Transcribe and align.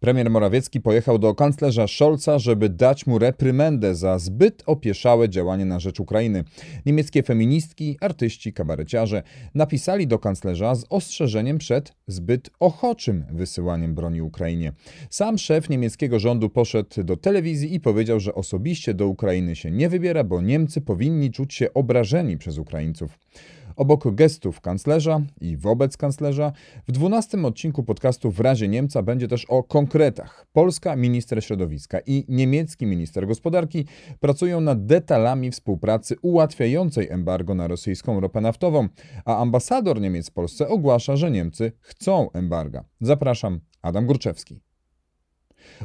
Premier 0.00 0.30
Morawiecki 0.30 0.80
pojechał 0.80 1.18
do 1.18 1.34
kanclerza 1.34 1.86
Scholza, 1.86 2.38
żeby 2.38 2.68
dać 2.68 3.06
mu 3.06 3.18
reprymendę 3.18 3.94
za 3.94 4.18
zbyt 4.18 4.62
opieszałe 4.66 5.28
działanie 5.28 5.64
na 5.64 5.80
rzecz 5.80 6.00
Ukrainy. 6.00 6.44
Niemieckie 6.86 7.22
feministki, 7.22 7.96
artyści, 8.00 8.52
kabareciarze 8.52 9.22
napisali 9.54 10.06
do 10.06 10.18
kanclerza 10.18 10.74
z 10.74 10.84
ostrzeżeniem 10.90 11.58
przed 11.58 11.92
zbyt 12.06 12.50
ochoczym 12.60 13.24
wysyłaniem 13.32 13.94
broni 13.94 14.22
Ukrainie. 14.22 14.72
Sam 15.10 15.38
szef 15.38 15.68
niemieckiego 15.68 16.18
rządu 16.18 16.50
poszedł 16.50 17.04
do 17.04 17.16
telewizji 17.16 17.74
i 17.74 17.80
powiedział, 17.80 18.20
że 18.20 18.34
osobiście 18.34 18.94
do 18.94 19.06
Ukrainy 19.06 19.56
się 19.56 19.70
nie 19.70 19.88
wybiera, 19.88 20.24
bo 20.24 20.40
Niemcy 20.40 20.80
powinni 20.80 21.30
czuć 21.30 21.54
się 21.54 21.74
obrażeni 21.74 22.38
przez 22.38 22.58
Ukraińców. 22.58 23.18
Obok 23.76 24.14
gestów 24.14 24.60
kanclerza 24.60 25.20
i 25.40 25.56
wobec 25.56 25.96
kanclerza, 25.96 26.52
w 26.88 26.92
dwunastym 26.92 27.44
odcinku 27.44 27.82
podcastu 27.82 28.30
W 28.30 28.40
razie 28.40 28.68
Niemca 28.68 29.02
będzie 29.02 29.28
też 29.28 29.44
o 29.44 29.62
konkretach. 29.62 30.46
Polska 30.52 30.96
minister 30.96 31.44
środowiska 31.44 31.98
i 32.06 32.24
niemiecki 32.28 32.86
minister 32.86 33.26
gospodarki 33.26 33.84
pracują 34.20 34.60
nad 34.60 34.86
detalami 34.86 35.50
współpracy 35.50 36.16
ułatwiającej 36.22 37.08
embargo 37.10 37.54
na 37.54 37.66
rosyjską 37.66 38.20
ropę 38.20 38.40
naftową, 38.40 38.88
a 39.24 39.38
ambasador 39.38 40.00
Niemiec 40.00 40.30
w 40.30 40.32
Polsce 40.32 40.68
ogłasza, 40.68 41.16
że 41.16 41.30
Niemcy 41.30 41.72
chcą 41.80 42.30
embarga. 42.32 42.84
Zapraszam, 43.00 43.60
Adam 43.82 44.06
Górczewski. 44.06 44.65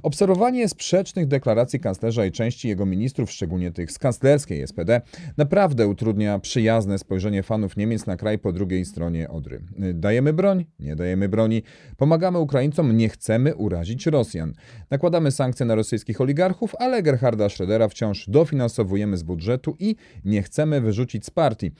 Obserwowanie 0.03 0.69
sprzecznych 0.69 1.27
deklaracji 1.27 1.79
kanclerza 1.79 2.25
i 2.25 2.31
części 2.31 2.67
jego 2.67 2.85
ministrów, 2.85 3.31
szczególnie 3.31 3.71
tych 3.71 3.91
z 3.91 3.99
kanclerskiej 3.99 4.67
SPD, 4.67 5.01
naprawdę 5.37 5.87
utrudnia 5.87 6.39
przyjazne 6.39 6.97
spojrzenie 6.97 7.43
fanów 7.43 7.77
Niemiec 7.77 8.05
na 8.05 8.17
kraj 8.17 8.39
po 8.39 8.53
drugiej 8.53 8.85
stronie 8.85 9.29
Odry. 9.29 9.61
Dajemy 9.93 10.33
broń? 10.33 10.65
Nie 10.79 10.95
dajemy 10.95 11.29
broni. 11.29 11.63
Pomagamy 11.97 12.39
Ukraińcom? 12.39 12.97
Nie 12.97 13.09
chcemy 13.09 13.55
urazić 13.55 14.05
Rosjan. 14.05 14.53
Nakładamy 14.89 15.31
sankcje 15.31 15.65
na 15.65 15.75
rosyjskich 15.75 16.21
oligarchów, 16.21 16.75
ale 16.79 17.03
Gerharda 17.03 17.47
Schrödera 17.47 17.89
wciąż 17.89 18.25
dofinansowujemy 18.27 19.17
z 19.17 19.23
budżetu 19.23 19.75
i 19.79 19.95
nie 20.25 20.43
chcemy 20.43 20.81
wyrzucić 20.81 21.25
z 21.25 21.29
partii. 21.29 21.71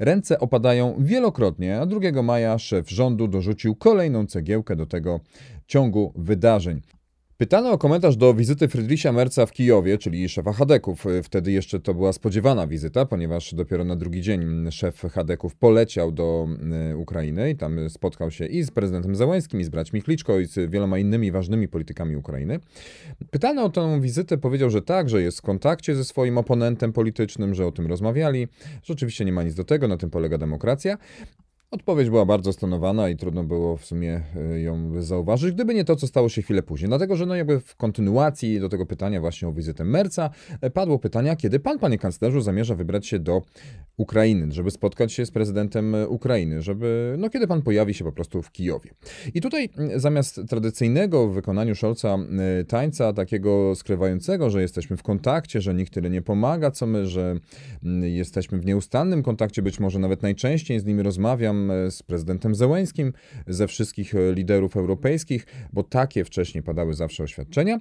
Ręce 0.00 0.38
opadają 0.38 0.96
wielokrotnie, 0.98 1.80
a 1.80 1.86
2 1.86 2.22
maja 2.22 2.58
szef 2.58 2.90
rządu 2.90 3.28
dorzucił 3.28 3.74
kolejną 3.74 4.26
cegiełkę 4.26 4.76
do 4.76 4.86
tego 4.86 5.20
ciągu 5.66 6.12
wydarzeń. 6.16 6.80
Pytano 7.42 7.70
o 7.70 7.78
komentarz 7.78 8.16
do 8.16 8.34
wizyty 8.34 8.68
Friedricha 8.68 9.12
Merca 9.12 9.46
w 9.46 9.52
Kijowie, 9.52 9.98
czyli 9.98 10.28
szefa 10.28 10.52
Hadeków. 10.52 11.04
Wtedy 11.22 11.52
jeszcze 11.52 11.80
to 11.80 11.94
była 11.94 12.12
spodziewana 12.12 12.66
wizyta, 12.66 13.06
ponieważ 13.06 13.54
dopiero 13.54 13.84
na 13.84 13.96
drugi 13.96 14.22
dzień 14.22 14.70
szef 14.70 15.02
Hadeków 15.12 15.54
poleciał 15.54 16.12
do 16.12 16.48
e, 16.90 16.96
Ukrainy 16.96 17.50
i 17.50 17.56
tam 17.56 17.90
spotkał 17.90 18.30
się 18.30 18.46
i 18.46 18.62
z 18.62 18.70
prezydentem 18.70 19.16
Załańskim, 19.16 19.60
i 19.60 19.64
z 19.64 19.68
braćmi 19.68 20.02
Kliczko, 20.02 20.38
i 20.38 20.46
z 20.46 20.70
wieloma 20.70 20.98
innymi 20.98 21.32
ważnymi 21.32 21.68
politykami 21.68 22.16
Ukrainy. 22.16 22.60
Pytano 23.30 23.64
o 23.64 23.70
tę 23.70 24.00
wizytę, 24.00 24.38
powiedział, 24.38 24.70
że 24.70 24.82
tak, 24.82 25.08
że 25.08 25.22
jest 25.22 25.38
w 25.38 25.42
kontakcie 25.42 25.94
ze 25.94 26.04
swoim 26.04 26.38
oponentem 26.38 26.92
politycznym, 26.92 27.54
że 27.54 27.66
o 27.66 27.72
tym 27.72 27.86
rozmawiali, 27.86 28.48
że 28.82 28.92
oczywiście 28.92 29.24
nie 29.24 29.32
ma 29.32 29.42
nic 29.42 29.54
do 29.54 29.64
tego, 29.64 29.88
na 29.88 29.96
tym 29.96 30.10
polega 30.10 30.38
demokracja, 30.38 30.98
Odpowiedź 31.72 32.10
była 32.10 32.24
bardzo 32.24 32.52
stonowana 32.52 33.08
i 33.08 33.16
trudno 33.16 33.44
było 33.44 33.76
w 33.76 33.84
sumie 33.84 34.20
e, 34.54 34.60
ją 34.60 35.02
zauważyć, 35.02 35.54
gdyby 35.54 35.74
nie 35.74 35.84
to, 35.84 35.96
co 35.96 36.06
stało 36.06 36.28
się 36.28 36.42
chwilę 36.42 36.62
później. 36.62 36.88
Dlatego, 36.88 37.16
że 37.16 37.26
no 37.26 37.34
jakby 37.34 37.60
w 37.60 37.76
kontynuacji 37.76 38.60
do 38.60 38.68
tego 38.68 38.86
pytania 38.86 39.20
właśnie 39.20 39.48
o 39.48 39.52
wizytę 39.52 39.84
Merca 39.84 40.30
e, 40.60 40.70
padło 40.70 40.98
pytanie, 40.98 41.36
kiedy 41.36 41.60
pan, 41.60 41.78
panie 41.78 41.98
kanclerzu, 41.98 42.40
zamierza 42.40 42.74
wybrać 42.74 43.06
się 43.06 43.18
do 43.18 43.42
Ukrainy, 43.96 44.52
żeby 44.52 44.70
spotkać 44.70 45.12
się 45.12 45.26
z 45.26 45.30
prezydentem 45.30 45.94
e, 45.94 46.08
Ukrainy, 46.08 46.62
żeby, 46.62 47.14
no 47.18 47.30
kiedy 47.30 47.46
pan 47.46 47.62
pojawi 47.62 47.94
się 47.94 48.04
po 48.04 48.12
prostu 48.12 48.42
w 48.42 48.50
Kijowie. 48.52 48.90
I 49.34 49.40
tutaj 49.40 49.68
zamiast 49.96 50.40
tradycyjnego 50.48 51.28
w 51.28 51.34
wykonaniu 51.34 51.74
Scholza 51.74 52.18
tańca, 52.68 53.12
takiego 53.12 53.74
skrywającego, 53.74 54.50
że 54.50 54.62
jesteśmy 54.62 54.96
w 54.96 55.02
kontakcie, 55.02 55.60
że 55.60 55.74
nikt 55.74 55.94
tyle 55.94 56.10
nie 56.10 56.22
pomaga, 56.22 56.70
co 56.70 56.86
my, 56.86 57.06
że 57.06 57.36
jesteśmy 58.02 58.58
w 58.58 58.66
nieustannym 58.66 59.22
kontakcie, 59.22 59.62
być 59.62 59.80
może 59.80 59.98
nawet 59.98 60.22
najczęściej 60.22 60.80
z 60.80 60.84
nimi 60.84 61.02
rozmawiam, 61.02 61.61
E, 61.70 61.90
z 61.90 62.02
prezydentem 62.02 62.54
Zełęskim, 62.54 63.12
ze 63.46 63.66
wszystkich 63.66 64.14
e, 64.14 64.32
liderów 64.32 64.76
europejskich, 64.76 65.46
bo 65.72 65.82
takie 65.82 66.24
wcześniej 66.24 66.62
padały 66.62 66.94
zawsze 66.94 67.24
oświadczenia. 67.24 67.78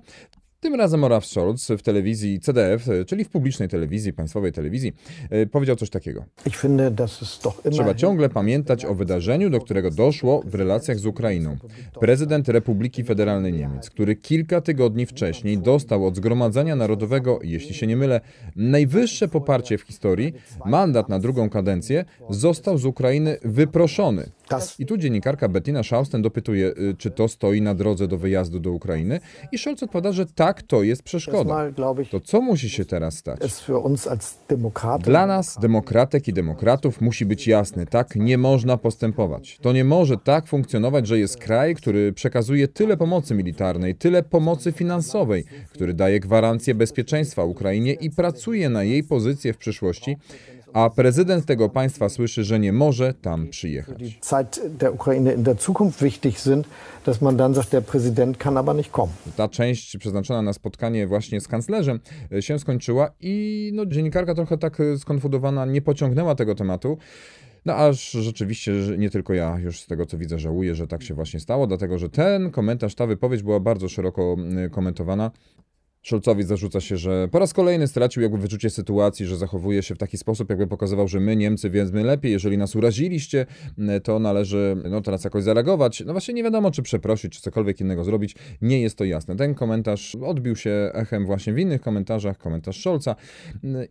Tym 0.64 0.76
razem 0.76 1.04
Olaf 1.04 1.26
Scholz 1.26 1.68
w 1.68 1.82
telewizji 1.82 2.40
CDF, 2.40 2.86
czyli 3.08 3.24
w 3.24 3.30
publicznej 3.30 3.70
telewizji, 3.70 4.14
państwowej 4.14 4.52
telewizji, 4.52 4.94
e, 5.30 5.46
powiedział 5.46 5.76
coś 5.76 5.90
takiego. 5.90 6.26
Trzeba 7.72 7.94
ciągle 7.94 8.30
pamiętać 8.30 8.86
o 8.86 8.96
wydarzeniu, 8.96 9.50
do 9.50 9.60
którego 9.60 9.92
doszło 9.92 10.42
w 10.46 10.56
relacjach 10.56 11.00
z 11.00 11.06
Ukrainą. 11.06 11.58
Prezydent 12.00 12.50
Republiki 12.50 13.04
Federalnej 13.04 13.54
Niemiec, 13.54 13.90
który 13.90 14.16
kilka 14.16 14.62
tygodni 14.62 15.06
wcześniej 15.06 15.58
dostał 15.58 16.06
od 16.06 16.16
Zgromadzenia 16.16 16.76
Narodowego, 16.76 17.40
jeśli 17.44 17.74
się 17.74 17.88
nie 17.88 17.98
mylę, 17.98 18.22
najwyższe 18.56 19.28
poparcie 19.28 19.78
w 19.78 19.82
historii, 19.82 20.34
mandat 20.66 21.10
na 21.10 21.20
drugą 21.20 21.50
kadencję, 21.50 22.06
został 22.30 22.78
z 22.78 22.86
Ukrainy 22.86 23.38
wyproszony. 23.44 24.30
I 24.80 24.86
tu 24.86 24.98
dziennikarka 24.98 25.48
Bettina 25.50 25.84
Schausten 25.84 26.22
dopytuje, 26.22 26.68
y, 26.68 26.96
czy 26.98 27.12
to 27.12 27.28
stoi 27.28 27.62
na 27.62 27.76
drodze 27.76 28.08
do 28.08 28.18
wyjazdu 28.18 28.60
do 28.60 28.72
Ukrainy 28.72 29.20
i 29.52 29.58
Scholz 29.58 29.84
odpowiada, 29.84 30.12
że 30.12 30.26
tak, 30.26 30.51
to 30.62 30.84
jest 30.84 31.04
przeszkoda. 31.04 31.72
To 32.12 32.20
co 32.20 32.42
musi 32.42 32.70
się 32.70 32.86
teraz 32.86 33.18
stać? 33.18 33.40
Dla 35.04 35.26
nas, 35.28 35.58
demokratek 35.62 36.28
i 36.28 36.34
demokratów, 36.34 37.02
musi 37.02 37.26
być 37.26 37.48
jasne, 37.48 37.86
tak 37.86 38.16
nie 38.16 38.38
można 38.38 38.78
postępować. 38.78 39.58
To 39.62 39.74
nie 39.74 39.84
może 39.84 40.18
tak 40.18 40.48
funkcjonować, 40.48 41.08
że 41.08 41.20
jest 41.20 41.38
kraj, 41.38 41.76
który 41.76 42.14
przekazuje 42.14 42.68
tyle 42.68 42.98
pomocy 42.98 43.36
militarnej, 43.36 43.96
tyle 43.96 44.24
pomocy 44.24 44.72
finansowej, 44.72 45.46
który 45.74 45.94
daje 45.94 46.20
gwarancję 46.20 46.76
bezpieczeństwa 46.76 47.44
Ukrainie 47.44 47.94
i 47.94 48.10
pracuje 48.10 48.70
na 48.70 48.84
jej 48.84 49.04
pozycję 49.04 49.54
w 49.54 49.58
przyszłości, 49.58 50.18
a 50.74 50.90
prezydent 50.90 51.46
tego 51.46 51.70
państwa 51.70 52.10
słyszy, 52.10 52.44
że 52.44 52.60
nie 52.60 52.74
może 52.74 53.14
tam 53.14 53.48
przyjechać. 53.48 54.20
Ta 59.36 59.48
część 59.48 59.98
przeznaczona 59.98 60.42
na 60.42 60.54
spotkanie 60.54 61.08
właśnie 61.08 61.42
z 61.42 61.48
kanclerzem 61.48 62.00
e, 62.34 62.42
się 62.42 62.60
skończyła 62.60 63.12
i 63.20 63.72
no, 63.74 63.86
dziennikarka 63.86 64.36
trochę 64.36 64.58
tak 64.58 64.80
e, 64.80 64.98
skonfudowana 64.98 65.66
nie 65.66 65.82
pociągnęła 65.82 66.36
tego 66.36 66.56
tematu. 66.56 66.98
No 67.66 67.76
aż 67.76 68.12
rzeczywiście 68.12 68.74
nie 68.98 69.10
tylko 69.10 69.34
ja 69.34 69.60
już 69.60 69.80
z 69.80 69.88
tego 69.88 70.06
co 70.06 70.18
widzę 70.18 70.40
żałuję, 70.40 70.76
że 70.76 70.88
tak 70.88 71.04
się 71.04 71.14
właśnie 71.14 71.40
stało, 71.40 71.68
dlatego 71.68 71.98
że 71.98 72.10
ten 72.10 72.52
komentarz, 72.52 72.96
ta 72.96 73.08
wypowiedź 73.08 73.44
była 73.44 73.60
bardzo 73.60 73.90
szeroko 73.90 74.36
komentowana. 74.72 75.32
Scholzowi 76.04 76.44
zarzuca 76.44 76.82
się, 76.82 76.98
że 76.98 77.28
po 77.32 77.40
raz 77.40 77.54
kolejny 77.54 77.88
stracił 77.88 78.24
jakby 78.24 78.38
wyczucie 78.38 78.70
sytuacji, 78.70 79.26
że 79.26 79.38
zachowuje 79.38 79.84
się 79.84 79.96
w 79.96 79.98
taki 79.98 80.18
sposób, 80.18 80.50
jakby 80.50 80.68
pokazywał, 80.68 81.08
że 81.08 81.20
my 81.20 81.36
Niemcy 81.36 81.70
wiemy 81.70 82.04
lepiej, 82.04 82.32
jeżeli 82.32 82.58
nas 82.58 82.76
uraziliście, 82.76 83.46
to 84.04 84.20
należy 84.20 84.78
no 84.90 85.02
teraz 85.02 85.24
jakoś 85.24 85.44
zareagować. 85.44 86.04
No 86.06 86.12
właśnie 86.14 86.34
nie 86.34 86.44
wiadomo, 86.44 86.72
czy 86.72 86.82
przeprosić, 86.82 87.34
czy 87.34 87.42
cokolwiek 87.42 87.82
innego 87.82 88.04
zrobić. 88.04 88.36
Nie 88.62 88.82
jest 88.82 88.98
to 88.98 89.06
jasne. 89.06 89.36
Ten 89.36 89.56
komentarz 89.56 90.16
odbił 90.16 90.56
się 90.56 90.92
echem 90.94 91.26
właśnie 91.26 91.54
w 91.54 91.60
innych 91.60 91.82
komentarzach, 91.82 92.38
komentarz 92.38 92.82
Scholza 92.82 93.16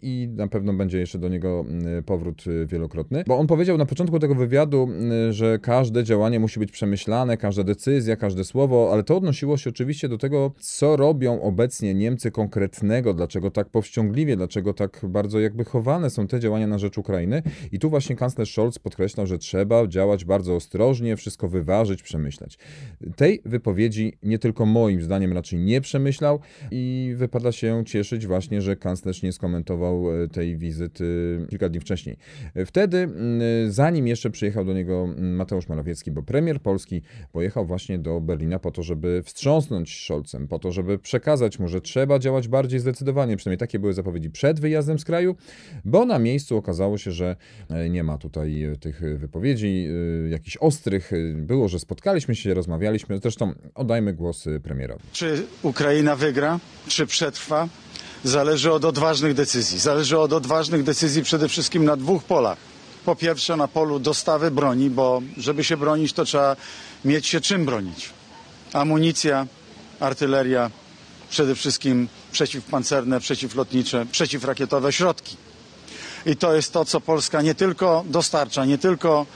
i 0.03 0.29
na 0.37 0.49
pewno 0.49 0.73
będzie 0.73 0.99
jeszcze 0.99 1.19
do 1.19 1.29
niego 1.29 1.65
powrót 2.07 2.45
wielokrotny, 2.67 3.25
bo 3.27 3.39
on 3.39 3.47
powiedział 3.47 3.79
na 3.79 3.87
początku 3.87 4.19
tego 4.19 4.35
wywiadu, 4.35 4.89
że 5.31 5.59
każde 5.59 6.05
działanie 6.05 6.41
musi 6.41 6.61
być 6.61 6.73
przemyślane, 6.73 7.37
każda 7.37 7.65
decyzja, 7.65 8.17
każde 8.17 8.45
słowo, 8.45 8.91
ale 8.93 9.03
to 9.03 9.17
odnosiło 9.17 9.57
się 9.57 9.71
oczywiście 9.71 10.09
do 10.09 10.19
tego, 10.19 10.53
co 10.59 10.97
robią 10.97 11.43
obecnie 11.43 11.95
Niemcy 12.01 12.31
konkretnego, 12.31 13.15
dlaczego 13.15 13.51
tak 13.51 13.69
powściągliwie, 13.69 14.37
dlaczego 14.37 14.75
tak 14.75 15.01
bardzo 15.03 15.41
jakby 15.41 15.65
chowane 15.65 16.11
są 16.11 16.27
te 16.27 16.41
działania 16.41 16.67
na 16.67 16.79
rzecz 16.79 16.99
Ukrainy. 16.99 17.43
I 17.73 17.79
tu 17.79 17.91
właśnie 17.91 18.17
kanclerz 18.17 18.53
Scholz 18.53 18.79
podkreślał, 18.79 19.27
że 19.27 19.39
trzeba 19.39 19.87
działać 19.87 20.25
bardzo 20.25 20.57
ostrożnie, 20.57 21.17
wszystko 21.17 21.49
wyważyć, 21.49 22.03
przemyśleć. 22.03 22.59
Tej 23.17 23.43
wypowiedzi 23.45 24.19
nie 24.23 24.39
tylko 24.39 24.67
moim 24.67 25.03
zdaniem 25.03 25.33
raczej 25.33 25.59
nie 25.59 25.81
przemyślał 25.81 26.41
i 26.71 27.13
wypada 27.17 27.53
się 27.53 27.83
cieszyć 27.87 28.27
właśnie, 28.27 28.63
że 28.63 28.77
kanclerz 28.77 29.23
nie 29.23 29.33
skomentował 29.33 30.23
e, 30.23 30.29
tej 30.29 30.57
wizyty 30.57 31.05
kilka 31.51 31.69
dni 31.69 31.81
wcześniej. 31.81 32.17
Wtedy, 32.67 32.99
mm, 32.99 33.73
zanim 33.73 34.07
jeszcze 34.07 34.31
przyjechał 34.31 34.65
do 34.65 34.73
niego 34.75 35.05
mm, 35.05 35.37
Mateusz 35.37 35.69
Morawiecki, 35.69 36.11
bo 36.11 36.23
premier 36.23 36.61
Polski 36.61 37.03
pojechał 37.33 37.67
właśnie 37.67 37.99
do 37.99 38.21
Berlina 38.21 38.59
po 38.59 38.71
to, 38.71 38.83
żeby 38.83 39.23
wstrząsnąć 39.25 40.05
Scholzem, 40.05 40.49
po 40.49 40.59
to, 40.59 40.73
żeby 40.73 40.99
przekazać 40.99 41.59
mu, 41.59 41.69
że 41.69 41.81
trzeba 41.91 42.19
działać 42.19 42.49
bardziej 42.49 42.81
zdecydowanie. 42.81 43.37
Przynajmniej 43.37 43.59
takie 43.59 43.79
były 43.79 43.93
zapowiedzi 43.93 44.31
przed 44.31 44.61
wyjazdem 44.61 44.99
z 44.99 45.05
kraju, 45.05 45.37
bo 45.85 46.05
na 46.07 46.19
miejscu 46.19 46.57
okazało 46.57 46.99
się, 46.99 47.13
że 47.13 47.37
e, 47.71 47.89
nie 47.89 48.05
ma 48.05 48.19
tutaj 48.19 48.63
e, 48.63 48.77
tych 48.77 49.01
wypowiedzi 49.19 49.87
e, 50.27 50.29
jakichś 50.29 50.57
ostrych. 50.57 51.11
Było, 51.35 51.69
że 51.69 51.79
spotkaliśmy 51.79 52.37
się, 52.37 52.55
rozmawialiśmy. 52.55 53.19
Zresztą 53.23 53.53
oddajmy 53.75 54.13
głos 54.13 54.45
premierowi. 54.63 55.03
Czy 55.13 55.43
Ukraina 55.63 56.17
wygra, 56.17 56.61
czy 56.89 57.07
przetrwa? 57.07 57.69
Zależy 58.25 58.73
od 58.73 58.85
odważnych 58.85 59.35
decyzji. 59.35 59.79
Zależy 59.79 60.19
od 60.19 60.33
odważnych 60.33 60.83
decyzji 60.83 61.23
przede 61.23 61.49
wszystkim 61.49 61.85
na 61.85 61.97
dwóch 61.97 62.25
polach. 62.25 62.59
Po 63.05 63.17
pierwsze 63.17 63.57
na 63.57 63.69
polu 63.69 63.99
dostawy 63.99 64.51
broni, 64.51 64.91
bo 64.91 65.23
żeby 65.37 65.65
się 65.65 65.77
bronić, 65.77 66.13
to 66.13 66.25
trzeba 66.25 66.57
mieć 67.05 67.27
się 67.27 67.41
czym 67.41 67.65
bronić. 67.65 68.11
Amunicja, 68.73 69.47
artyleria, 70.01 70.71
przede 71.31 71.55
wszystkim 71.55 72.09
przeciwpancerne, 72.33 73.21
przeciwlotnicze, 73.21 74.07
przeciwrakietowe 74.13 74.93
środki. 74.93 75.37
I 76.27 76.37
to 76.37 76.55
jest 76.55 76.73
to, 76.73 76.85
co 76.85 77.01
Polska 77.01 77.43
nie 77.43 77.55
tylko 77.55 78.05
dostarcza, 78.07 78.65
nie 78.65 78.79
tylko 78.79 79.27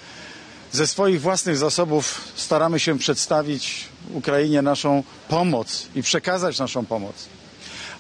ze 0.73 0.87
swoich 0.87 1.21
własnych 1.21 1.57
zasobów 1.57 2.21
staramy 2.37 2.81
się 2.81 2.99
przedstawić 2.99 3.85
Ukrainie 4.15 4.63
naszą 4.63 5.03
pomoc 5.29 5.87
i 5.95 6.03
przekazać 6.03 6.59
naszą 6.59 6.87
pomoc. 6.87 7.15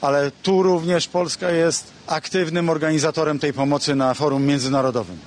Ale 0.00 0.30
tu 0.42 0.62
również 0.62 1.08
Polska 1.08 1.50
jest 1.50 1.84
aktywnym 2.06 2.68
organizatorem 2.68 3.38
tej 3.38 3.52
pomocy 3.52 3.94
na 3.94 4.14
forum 4.14 4.44
międzynarodowym. 4.46 5.18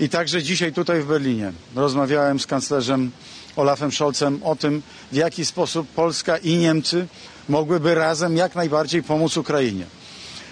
I 0.00 0.08
także 0.08 0.42
dzisiaj 0.42 0.72
tutaj 0.72 1.00
w 1.00 1.06
Berlinie 1.06 1.52
rozmawiałem 1.74 2.40
z 2.40 2.46
kanclerzem 2.46 3.10
Olafem 3.56 3.92
Scholzem 3.92 4.42
o 4.42 4.56
tym, 4.56 4.82
w 5.12 5.16
jaki 5.16 5.44
sposób 5.44 5.88
Polska 5.88 6.36
i 6.36 6.56
Niemcy 6.56 7.06
mogłyby 7.48 7.94
razem 7.94 8.36
jak 8.36 8.54
najbardziej 8.54 9.02
pomóc 9.02 9.36
Ukrainie. 9.36 9.84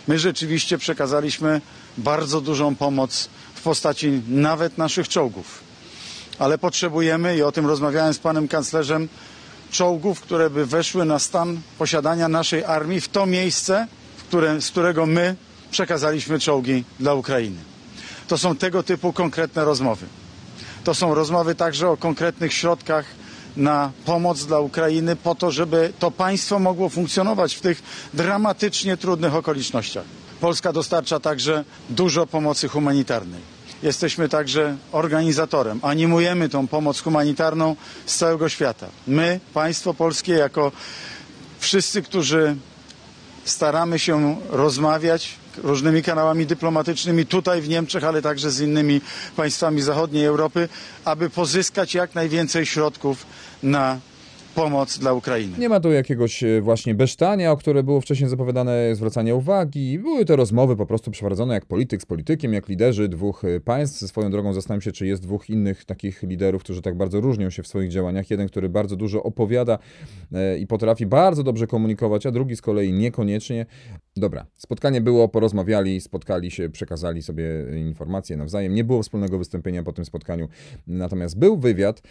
My 0.08 0.18
rzeczywiście 0.18 0.78
przekazaliśmy 0.78 1.60
bardzo 1.98 2.40
dużą 2.40 2.74
pomoc 2.76 3.28
w 3.54 3.62
postaci 3.62 4.22
nawet 4.28 4.78
naszych 4.78 5.08
czołgów. 5.08 5.60
Ale 6.38 6.58
potrzebujemy, 6.58 7.36
i 7.36 7.42
o 7.42 7.52
tym 7.52 7.66
rozmawiałem 7.66 8.14
z 8.14 8.18
panem 8.18 8.48
kanclerzem, 8.48 9.08
czołgów, 9.70 10.20
które 10.20 10.50
by 10.50 10.66
weszły 10.66 11.04
na 11.04 11.18
stan 11.18 11.60
posiadania 11.78 12.28
naszej 12.28 12.64
armii 12.64 13.00
w 13.00 13.08
to 13.08 13.26
miejsce, 13.26 13.86
w 14.16 14.22
które, 14.22 14.60
z 14.60 14.70
którego 14.70 15.06
my 15.06 15.36
przekazaliśmy 15.70 16.38
czołgi 16.40 16.84
dla 17.00 17.14
Ukrainy. 17.14 17.56
To 18.28 18.38
są 18.38 18.56
tego 18.56 18.82
typu 18.82 19.12
konkretne 19.12 19.64
rozmowy. 19.64 20.06
To 20.84 20.94
są 20.94 21.14
rozmowy 21.14 21.54
także 21.54 21.88
o 21.88 21.96
konkretnych 21.96 22.52
środkach 22.52 23.04
na 23.56 23.90
pomoc 24.04 24.44
dla 24.46 24.58
Ukrainy 24.60 25.16
po 25.16 25.34
to, 25.34 25.50
żeby 25.50 25.92
to 25.98 26.10
państwo 26.10 26.58
mogło 26.58 26.88
funkcjonować 26.88 27.54
w 27.54 27.60
tych 27.60 27.82
dramatycznie 28.14 28.96
trudnych 28.96 29.34
okolicznościach. 29.34 30.04
Polska 30.40 30.72
dostarcza 30.72 31.20
także 31.20 31.64
dużo 31.88 32.26
pomocy 32.26 32.68
humanitarnej. 32.68 33.40
Jesteśmy 33.82 34.28
także 34.28 34.76
organizatorem. 34.92 35.80
Animujemy 35.82 36.48
tą 36.48 36.68
pomoc 36.68 37.00
humanitarną 37.00 37.76
z 38.06 38.16
całego 38.16 38.48
świata. 38.48 38.86
My, 39.06 39.40
państwo 39.54 39.94
polskie, 39.94 40.32
jako 40.32 40.72
wszyscy, 41.58 42.02
którzy 42.02 42.56
staramy 43.44 43.98
się 43.98 44.36
rozmawiać 44.50 45.39
różnymi 45.56 46.02
kanałami 46.02 46.46
dyplomatycznymi 46.46 47.26
tutaj 47.26 47.60
w 47.62 47.68
Niemczech, 47.68 48.04
ale 48.04 48.22
także 48.22 48.50
z 48.50 48.60
innymi 48.60 49.00
państwami 49.36 49.82
zachodniej 49.82 50.24
Europy, 50.24 50.68
aby 51.04 51.30
pozyskać 51.30 51.94
jak 51.94 52.14
najwięcej 52.14 52.66
środków 52.66 53.26
na 53.62 53.98
pomoc 54.60 54.98
dla 54.98 55.12
Ukrainy. 55.12 55.58
Nie 55.58 55.68
ma 55.68 55.80
tu 55.80 55.92
jakiegoś 55.92 56.44
e, 56.44 56.60
właśnie 56.60 56.94
besztania, 56.94 57.52
o 57.52 57.56
które 57.56 57.82
było 57.82 58.00
wcześniej 58.00 58.30
zapowiadane, 58.30 58.94
zwracania 58.94 59.34
uwagi. 59.34 59.98
Były 59.98 60.24
to 60.24 60.36
rozmowy 60.36 60.76
po 60.76 60.86
prostu 60.86 61.10
przeprowadzone 61.10 61.54
jak 61.54 61.66
polityk 61.66 62.02
z 62.02 62.06
politykiem, 62.06 62.52
jak 62.52 62.68
liderzy 62.68 63.08
dwóch 63.08 63.44
e, 63.44 63.60
państw. 63.60 64.08
Swoją 64.08 64.30
drogą 64.30 64.52
zastanawiam 64.52 64.82
się, 64.82 64.92
czy 64.92 65.06
jest 65.06 65.22
dwóch 65.22 65.50
innych 65.50 65.84
takich 65.84 66.22
liderów, 66.22 66.62
którzy 66.62 66.82
tak 66.82 66.96
bardzo 66.96 67.20
różnią 67.20 67.50
się 67.50 67.62
w 67.62 67.66
swoich 67.66 67.90
działaniach. 67.90 68.30
Jeden, 68.30 68.48
który 68.48 68.68
bardzo 68.68 68.96
dużo 68.96 69.22
opowiada 69.22 69.78
e, 70.32 70.58
i 70.58 70.66
potrafi 70.66 71.06
bardzo 71.06 71.42
dobrze 71.42 71.66
komunikować, 71.66 72.26
a 72.26 72.30
drugi 72.30 72.56
z 72.56 72.62
kolei 72.62 72.92
niekoniecznie. 72.92 73.66
Dobra, 74.16 74.46
spotkanie 74.56 75.00
było, 75.00 75.28
porozmawiali, 75.28 76.00
spotkali 76.00 76.50
się, 76.50 76.70
przekazali 76.70 77.22
sobie 77.22 77.44
informacje 77.76 78.36
nawzajem. 78.36 78.74
Nie 78.74 78.84
było 78.84 79.02
wspólnego 79.02 79.38
wystąpienia 79.38 79.82
po 79.82 79.92
tym 79.92 80.04
spotkaniu, 80.04 80.48
natomiast 80.86 81.38
był 81.38 81.56
wywiad. 81.56 82.02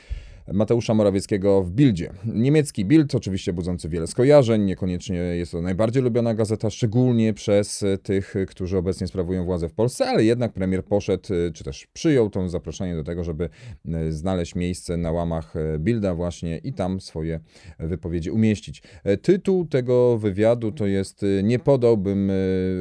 Mateusza 0.53 0.93
Morawieckiego 0.93 1.63
w 1.63 1.71
Bildzie. 1.71 2.13
Niemiecki 2.25 2.85
Bild, 2.85 3.15
oczywiście 3.15 3.53
budzący 3.53 3.89
wiele 3.89 4.07
skojarzeń, 4.07 4.63
niekoniecznie 4.63 5.15
jest 5.17 5.51
to 5.51 5.61
najbardziej 5.61 6.03
lubiana 6.03 6.33
gazeta, 6.33 6.69
szczególnie 6.69 7.33
przez 7.33 7.85
tych, 8.03 8.33
którzy 8.47 8.77
obecnie 8.77 9.07
sprawują 9.07 9.45
władzę 9.45 9.69
w 9.69 9.73
Polsce, 9.73 10.05
ale 10.05 10.23
jednak 10.23 10.53
premier 10.53 10.85
poszedł, 10.85 11.27
czy 11.53 11.63
też 11.63 11.87
przyjął 11.93 12.29
to 12.29 12.49
zaproszenie 12.49 12.95
do 12.95 13.03
tego, 13.03 13.23
żeby 13.23 13.49
e, 13.85 14.11
znaleźć 14.11 14.55
miejsce 14.55 14.97
na 14.97 15.11
łamach 15.11 15.55
e, 15.55 15.79
Bilda 15.79 16.15
właśnie 16.15 16.57
i 16.57 16.73
tam 16.73 17.01
swoje 17.01 17.39
wypowiedzi 17.79 18.31
umieścić. 18.31 18.83
E, 19.03 19.17
tytuł 19.17 19.65
tego 19.65 20.17
wywiadu 20.17 20.71
to 20.71 20.87
jest 20.87 21.25
Nie 21.43 21.59
podałbym 21.59 22.31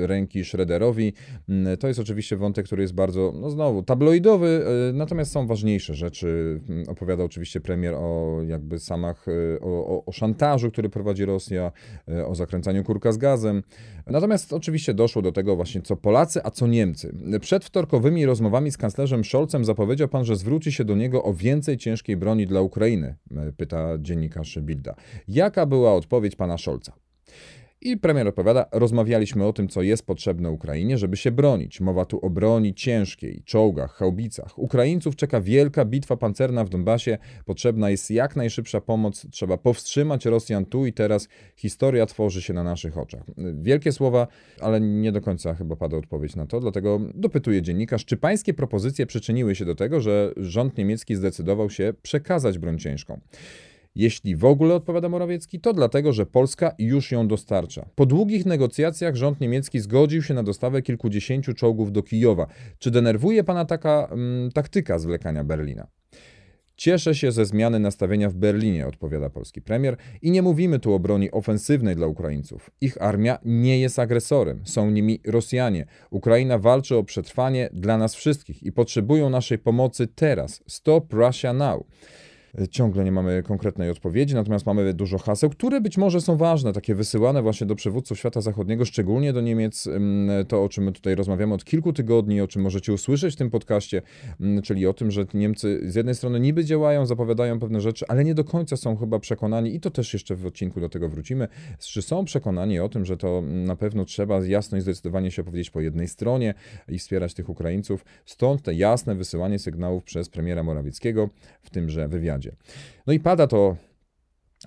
ręki 0.03 0.45
Schroederowi. 0.45 1.13
Mm, 1.49 1.77
to 1.77 1.89
jest 1.89 2.01
oczywiście 2.01 2.37
wątek, 2.37 2.67
który 2.67 2.83
jest 2.83 2.95
bardzo, 2.95 3.33
no 3.41 3.51
znowu, 3.51 3.83
tabloidowy, 3.83 4.65
natomiast 4.93 5.33
są 5.33 5.47
ważniejsze 5.47 5.95
rzeczy. 5.95 6.61
Mm, 6.69 6.89
opowiada 6.89 7.25
oczywiście 7.25 7.58
premier 7.61 7.95
o 7.95 8.39
jakby 8.47 8.79
samach, 8.79 9.27
e, 9.29 9.61
o, 9.61 10.05
o, 10.07 10.13
szantażu, 10.13 10.71
który 10.71 10.89
prowadzi 10.89 11.25
Rosja, 11.25 11.73
e, 12.09 12.27
o 12.27 12.35
zakręcaniu 12.35 12.85
kurka 12.85 13.13
z 13.13 13.17
gazem. 13.17 13.63
Natomiast 14.07 14.53
oczywiście 14.53 14.95
doszło 14.95 15.23
do 15.23 15.33
tego 15.33 15.57
właśnie 15.57 15.83
co 15.83 15.97
Polacy, 15.97 16.41
a 16.45 16.51
co 16.51 16.67
Niemcy. 16.67 17.15
Przed 17.41 17.65
wtorkowymi 17.65 18.27
rozmowami 18.27 18.71
z 18.71 18.77
kanclerzem 18.77 19.25
Scholzem 19.25 19.65
zapowiedział 19.65 20.09
pan, 20.09 20.25
że 20.25 20.37
zwróci 20.37 20.73
się 20.73 20.85
do 20.85 20.97
niego 20.97 21.25
o 21.25 21.35
więcej 21.35 21.77
ciężkiej 21.77 22.17
broni 22.17 22.47
dla 22.47 22.61
Ukrainy, 22.61 23.17
e, 23.37 23.53
pyta 23.53 23.99
dziennikarz 23.99 24.59
Bilda. 24.61 24.95
Jaka 25.29 25.67
była 25.67 25.95
odpowiedź 25.95 26.37
pana 26.37 26.59
Scholza? 26.59 27.08
I 27.81 27.97
premier 27.97 28.29
odpowiada, 28.29 28.67
rozmawialiśmy 28.73 29.47
o 29.47 29.53
tym, 29.53 29.69
co 29.69 29.83
jest 29.83 30.07
potrzebne 30.07 30.51
Ukrainie, 30.51 30.99
żeby 30.99 31.17
się 31.17 31.31
bronić. 31.31 31.81
Mowa 31.81 32.05
tu 32.05 32.19
o 32.19 32.31
broni 32.31 32.75
ciężkiej, 32.75 33.43
czołgach, 33.45 33.93
haubicach. 33.93 34.59
Ukraińców 34.59 35.17
czeka 35.17 35.41
wielka 35.41 35.85
bitwa 35.85 36.17
pancerna 36.17 36.65
w 36.65 36.69
Donbasie. 36.69 37.19
Potrzebna 37.45 37.91
jest 37.91 38.11
jak 38.11 38.37
najszybsza 38.37 38.81
pomoc. 38.81 39.27
Trzeba 39.31 39.57
powstrzymać 39.59 40.25
Rosjan 40.25 40.65
tu 40.65 40.87
i 40.87 40.93
teraz. 40.93 41.29
Historia 41.57 42.07
tworzy 42.07 42.43
się 42.43 42.53
na 42.53 42.65
naszych 42.65 42.99
oczach. 42.99 43.23
Wielkie 43.63 43.93
słowa, 43.93 44.27
ale 44.61 44.81
nie 44.81 45.13
do 45.13 45.21
końca 45.21 45.55
chyba 45.55 45.77
pada 45.77 45.97
odpowiedź 45.97 46.37
na 46.37 46.47
to. 46.47 46.61
Dlatego 46.61 47.01
dopytuje 47.15 47.63
dziennikarz, 47.63 48.05
czy 48.05 48.17
pańskie 48.17 48.55
propozycje 48.55 49.07
przyczyniły 49.07 49.55
się 49.55 49.65
do 49.65 49.75
tego, 49.75 50.01
że 50.01 50.33
rząd 50.37 50.79
niemiecki 50.79 51.17
zdecydował 51.17 51.71
się 51.71 51.95
przekazać 52.03 52.59
broń 52.59 52.79
ciężką. 52.79 53.21
Jeśli 53.95 54.37
w 54.37 54.45
ogóle 54.45 54.75
odpowiada 54.75 55.09
Morawiecki, 55.09 55.61
to 55.61 55.73
dlatego, 55.73 56.13
że 56.13 56.27
Polska 56.27 56.75
już 56.79 57.13
ją 57.13 57.29
dostarcza. 57.29 57.89
Po 57.95 58.07
długich 58.07 58.47
negocjacjach 58.47 59.17
rząd 59.17 59.41
niemiecki 59.41 59.81
zgodził 59.81 60.23
się 60.23 60.35
na 60.35 60.43
dostawę 60.43 60.83
kilkudziesięciu 60.83 61.55
czołgów 61.55 61.93
do 61.93 62.03
Kijowa. 62.03 62.47
Czy 62.79 62.91
denerwuje 62.91 63.45
pana 63.45 63.65
taka 63.65 64.09
mm, 64.11 64.53
taktyka 64.53 64.99
zwlekania 64.99 65.45
Berlina? 65.45 65.87
Cieszę 66.79 67.15
się 67.15 67.33
ze 67.33 67.47
zmiany 67.47 67.79
nastawienia 67.79 68.31
w 68.31 68.35
Berlinie, 68.35 68.87
odpowiada 68.87 69.31
polski 69.31 69.63
premier, 69.63 69.97
i 70.23 70.31
nie 70.31 70.43
mówimy 70.43 70.79
tu 70.79 70.95
o 70.95 70.99
broni 70.99 71.31
ofensywnej 71.31 71.97
dla 71.97 72.07
Ukraińców. 72.07 72.71
Ich 72.81 73.03
armia 73.03 73.39
nie 73.45 73.81
jest 73.81 73.99
agresorem, 73.99 74.61
są 74.65 74.91
nimi 74.91 75.21
Rosjanie. 75.27 75.87
Ukraina 76.11 76.59
walczy 76.59 76.97
o 76.97 77.05
przetrwanie 77.05 77.71
dla 77.73 77.99
nas 77.99 78.15
wszystkich 78.15 78.63
i 78.63 78.73
potrzebują 78.73 79.31
naszej 79.31 79.59
pomocy 79.59 80.07
teraz. 80.07 80.63
Stop 80.67 81.13
Russia 81.13 81.53
now. 81.53 81.83
Ciągle 82.71 83.05
nie 83.05 83.13
mamy 83.13 83.43
konkretnej 83.43 83.91
odpowiedzi, 83.91 84.35
natomiast 84.35 84.67
mamy 84.67 84.95
dużo 84.95 85.19
haseł, 85.19 85.51
które 85.51 85.81
być 85.81 85.99
może 85.99 86.21
są 86.21 86.37
ważne, 86.37 86.73
takie 86.73 86.95
wysyłane 86.95 87.43
właśnie 87.43 87.67
do 87.67 87.75
przywódców 87.75 88.19
świata 88.19 88.41
zachodniego, 88.41 88.85
szczególnie 88.85 89.33
do 89.33 89.41
Niemiec. 89.41 89.89
To, 90.49 90.65
o 90.65 90.69
czym 90.69 90.85
my 90.85 90.93
tutaj 90.93 91.15
rozmawiamy 91.15 91.55
od 91.55 91.65
kilku 91.65 91.93
tygodni, 91.93 92.41
o 92.41 92.49
czym 92.49 92.63
możecie 92.63 92.93
usłyszeć 92.93 93.35
w 93.35 93.39
tym 93.39 93.51
podcaście, 93.51 94.03
czyli 94.63 94.87
o 94.87 94.95
tym, 94.95 95.11
że 95.11 95.27
Niemcy 95.35 95.81
z 95.91 95.95
jednej 95.95 96.15
strony 96.15 96.41
niby 96.41 96.65
działają, 96.65 97.07
zapowiadają 97.07 97.59
pewne 97.59 97.81
rzeczy, 97.81 98.05
ale 98.09 98.25
nie 98.25 98.35
do 98.35 98.45
końca 98.45 98.77
są 98.77 98.97
chyba 98.97 99.19
przekonani, 99.19 99.75
i 99.75 99.81
to 99.81 99.91
też 99.91 100.13
jeszcze 100.13 100.37
w 100.37 100.47
odcinku 100.47 100.81
do 100.81 100.89
tego 100.89 101.09
wrócimy, 101.09 101.49
czy 101.79 102.03
są 102.03 102.25
przekonani 102.25 102.81
o 102.81 102.89
tym, 102.89 103.05
że 103.05 103.17
to 103.17 103.43
na 103.47 103.77
pewno 103.77 104.05
trzeba 104.05 104.47
jasno 104.47 104.79
i 104.79 104.81
zdecydowanie 104.81 105.31
się 105.31 105.43
opowiedzieć 105.43 105.71
po 105.71 105.81
jednej 105.81 106.09
stronie 106.09 106.55
i 106.89 106.99
wspierać 106.99 107.35
tych 107.35 107.49
Ukraińców. 107.49 108.05
Stąd 108.25 108.63
te 108.63 108.75
jasne 108.75 109.15
wysyłanie 109.15 109.59
sygnałów 109.59 110.05
przez 110.05 110.29
premiera 110.29 110.63
Morawieckiego 110.63 111.29
w 111.63 111.71
tymże 111.71 112.09
wywiadzie. 112.09 112.48
No 113.07 113.13
i 113.13 113.21
pada 113.21 113.47
to 113.47 113.77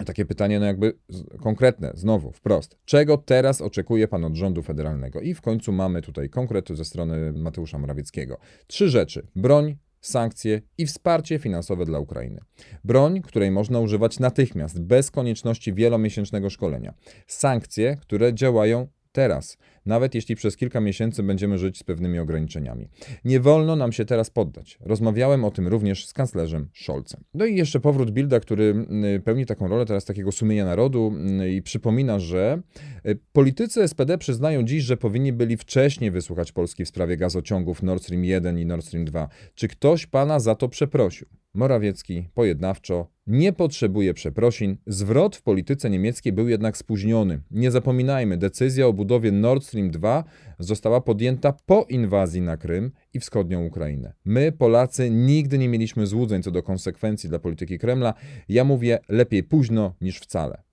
takie 0.06 0.26
pytanie, 0.26 0.60
no 0.60 0.66
jakby 0.66 0.98
konkretne, 1.40 1.92
znowu, 1.96 2.32
wprost. 2.32 2.78
Czego 2.86 3.18
teraz 3.18 3.62
oczekuje 3.62 4.08
pan 4.08 4.26
od 4.26 4.36
rządu 4.36 4.64
federalnego? 4.64 5.22
I 5.22 5.34
w 5.34 5.42
końcu 5.42 5.72
mamy 5.72 6.02
tutaj 6.02 6.30
konkrety 6.30 6.76
ze 6.76 6.86
strony 6.86 7.34
Mateusza 7.34 7.78
Morawieckiego. 7.78 8.38
Trzy 8.68 8.90
rzeczy: 8.90 9.28
broń, 9.36 9.78
sankcje 10.02 10.62
i 10.78 10.86
wsparcie 10.86 11.40
finansowe 11.40 11.86
dla 11.86 12.00
Ukrainy. 12.00 12.42
Broń, 12.84 13.22
której 13.22 13.52
można 13.52 13.80
używać 13.80 14.20
natychmiast, 14.20 14.82
bez 14.82 15.12
konieczności 15.12 15.74
wielomiesięcznego 15.74 16.50
szkolenia. 16.50 16.94
Sankcje, 17.28 17.98
które 18.02 18.34
działają 18.34 18.88
teraz, 19.12 19.58
nawet 19.86 20.16
jeśli 20.16 20.36
przez 20.36 20.58
kilka 20.58 20.82
miesięcy 20.82 21.24
będziemy 21.24 21.58
żyć 21.58 21.78
z 21.78 21.84
pewnymi 21.84 22.20
ograniczeniami. 22.20 22.88
Nie 23.26 23.40
wolno 23.40 23.76
nam 23.76 23.92
się 23.92 24.06
teraz 24.06 24.30
poddać. 24.30 24.78
Rozmawiałem 24.82 25.46
o 25.46 25.52
tym 25.52 25.68
również 25.68 26.06
z 26.06 26.14
kanclerzem 26.14 26.70
Scholzem. 26.74 27.24
No 27.34 27.46
i 27.46 27.56
jeszcze 27.56 27.80
powrót 27.80 28.12
Bilda, 28.12 28.40
który 28.40 28.64
mm, 28.64 29.22
pełni 29.22 29.46
taką 29.46 29.68
rolę 29.68 29.86
teraz 29.86 30.06
takiego 30.06 30.32
sumienia 30.32 30.66
narodu 30.66 31.08
mm, 31.08 31.50
i 31.50 31.62
przypomina, 31.62 32.20
że 32.20 32.62
y, 33.06 33.20
politycy 33.34 33.88
SPD 33.88 34.18
przyznają 34.18 34.64
dziś, 34.64 34.84
że 34.84 34.98
powinni 34.98 35.34
byli 35.34 35.58
wcześniej 35.58 36.12
wysłuchać 36.12 36.52
Polski 36.52 36.86
w 36.86 36.88
sprawie 36.88 37.18
gazociągów 37.18 37.84
Nord 37.84 38.04
Stream 38.04 38.24
1 38.26 38.60
i 38.60 38.66
Nord 38.66 38.86
Stream 38.86 39.06
2. 39.06 39.28
Czy 39.56 39.68
ktoś 39.68 40.06
pana 40.06 40.40
za 40.40 40.56
to 40.56 40.70
przeprosił? 40.70 41.41
Morawiecki 41.54 42.30
pojednawczo 42.34 43.08
nie 43.28 43.54
potrzebuje 43.54 44.14
przeprosin. 44.14 44.78
Zwrot 44.88 45.36
w 45.36 45.42
polityce 45.42 45.90
niemieckiej 45.90 46.34
był 46.34 46.48
jednak 46.48 46.78
spóźniony. 46.78 47.42
Nie 47.52 47.72
zapominajmy, 47.72 48.38
decyzja 48.38 48.88
o 48.88 48.94
budowie 48.94 49.32
Nord 49.32 49.64
Stream 49.64 49.92
2 49.92 50.24
została 50.60 51.02
podjęta 51.02 51.54
po 51.66 51.86
inwazji 51.90 52.42
na 52.42 52.58
Krym 52.58 52.92
i 53.14 53.20
wschodnią 53.20 53.66
Ukrainę. 53.66 54.14
My, 54.26 54.52
Polacy, 54.52 55.10
nigdy 55.10 55.58
nie 55.58 55.70
mieliśmy 55.70 56.08
złudzeń 56.08 56.44
co 56.44 56.52
do 56.52 56.64
konsekwencji 56.64 57.30
dla 57.30 57.40
polityki 57.40 57.80
Kremla. 57.80 58.14
Ja 58.50 58.64
mówię 58.64 59.00
lepiej 59.10 59.44
późno 59.44 59.96
niż 60.02 60.20
wcale. 60.20 60.64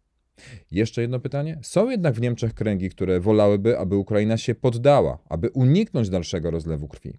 Jeszcze 0.71 1.01
jedno 1.01 1.21
pytanie. 1.21 1.59
Są 1.63 1.91
jednak 1.91 2.15
w 2.15 2.21
Niemczech 2.21 2.55
kręgi, 2.55 2.91
które 2.91 3.21
wolałyby, 3.21 3.79
aby 3.79 3.97
Ukraina 3.97 4.37
się 4.37 4.55
poddała, 4.55 5.19
aby 5.29 5.51
uniknąć 5.51 6.11
dalszego 6.11 6.51
rozlewu 6.51 6.89
krwi. 6.89 7.19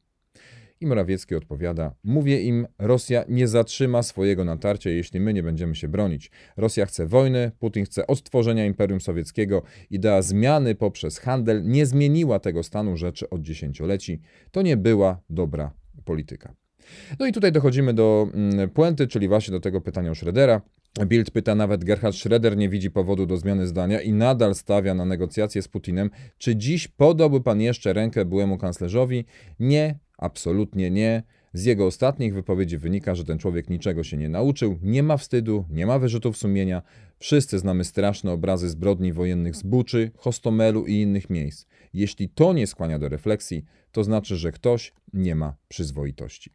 I 0.82 0.86
Morawiecki 0.86 1.36
odpowiada: 1.36 1.96
Mówię 2.04 2.42
im, 2.42 2.68
Rosja 2.78 3.26
nie 3.30 3.48
zatrzyma 3.48 4.04
swojego 4.04 4.46
natarcia, 4.46 4.90
jeśli 4.90 5.20
my 5.20 5.34
nie 5.34 5.44
będziemy 5.44 5.76
się 5.76 5.88
bronić. 5.88 6.32
Rosja 6.58 6.86
chce 6.86 7.08
wojny, 7.08 7.52
Putin 7.60 7.86
chce 7.86 8.08
odtworzenia 8.08 8.66
Imperium 8.66 9.02
Sowieckiego. 9.02 9.62
Idea 9.90 10.22
zmiany 10.22 10.76
poprzez 10.76 11.20
handel 11.20 11.64
nie 11.64 11.86
zmieniła 11.86 12.40
tego 12.40 12.64
stanu 12.64 12.98
rzeczy 12.98 13.30
od 13.30 13.42
dziesięcioleci. 13.42 14.22
To 14.52 14.62
nie 14.62 14.78
była 14.78 15.22
dobra 15.30 15.74
polityka. 16.06 16.56
No 17.20 17.26
i 17.26 17.32
tutaj 17.32 17.52
dochodzimy 17.52 17.94
do 17.94 18.28
mm, 18.34 18.70
puenty, 18.70 19.08
czyli 19.08 19.28
właśnie 19.28 19.52
do 19.52 19.60
tego 19.60 19.82
pytania 19.82 20.12
o 20.12 20.14
Schrödera. 20.14 20.62
Bild 21.06 21.32
pyta 21.32 21.56
nawet, 21.56 21.84
Gerhard 21.84 22.16
Schröder 22.16 22.58
nie 22.58 22.70
widzi 22.70 22.92
powodu 22.92 23.26
do 23.26 23.38
zmiany 23.38 23.68
zdania 23.68 24.02
i 24.02 24.14
nadal 24.14 24.56
stawia 24.56 24.94
na 24.94 25.06
negocjacje 25.06 25.62
z 25.62 25.68
Putinem. 25.68 26.10
Czy 26.38 26.56
dziś 26.56 26.88
podałby 26.88 27.42
pan 27.42 27.62
jeszcze 27.62 27.94
rękę 27.94 28.26
byłemu 28.26 28.58
kanclerzowi? 28.58 29.26
Nie, 29.60 30.00
absolutnie 30.20 30.92
nie. 30.92 31.24
Z 31.54 31.66
jego 31.66 31.86
ostatnich 31.86 32.34
wypowiedzi 32.34 32.78
wynika, 32.78 33.16
że 33.16 33.24
ten 33.24 33.38
człowiek 33.38 33.70
niczego 33.70 34.04
się 34.04 34.18
nie 34.18 34.30
nauczył, 34.30 34.80
nie 34.82 35.04
ma 35.04 35.18
wstydu, 35.18 35.66
nie 35.70 35.86
ma 35.86 36.00
wyrzutów 36.00 36.38
sumienia. 36.38 36.82
Wszyscy 37.20 37.60
znamy 37.60 37.84
straszne 37.84 38.32
obrazy 38.32 38.70
zbrodni 38.70 39.14
wojennych 39.14 39.56
z 39.56 39.64
Buczy, 39.64 40.12
Hostomelu 40.18 40.86
i 40.86 40.94
innych 40.94 41.30
miejsc. 41.30 41.66
Jeśli 41.94 42.30
to 42.30 42.54
nie 42.54 42.68
skłania 42.68 43.00
do 43.00 43.10
refleksji, 43.10 43.66
to 43.92 44.04
znaczy, 44.04 44.38
że 44.38 44.52
ktoś 44.52 44.94
nie 45.14 45.36
ma 45.36 45.56
przyzwoitości. 45.68 46.52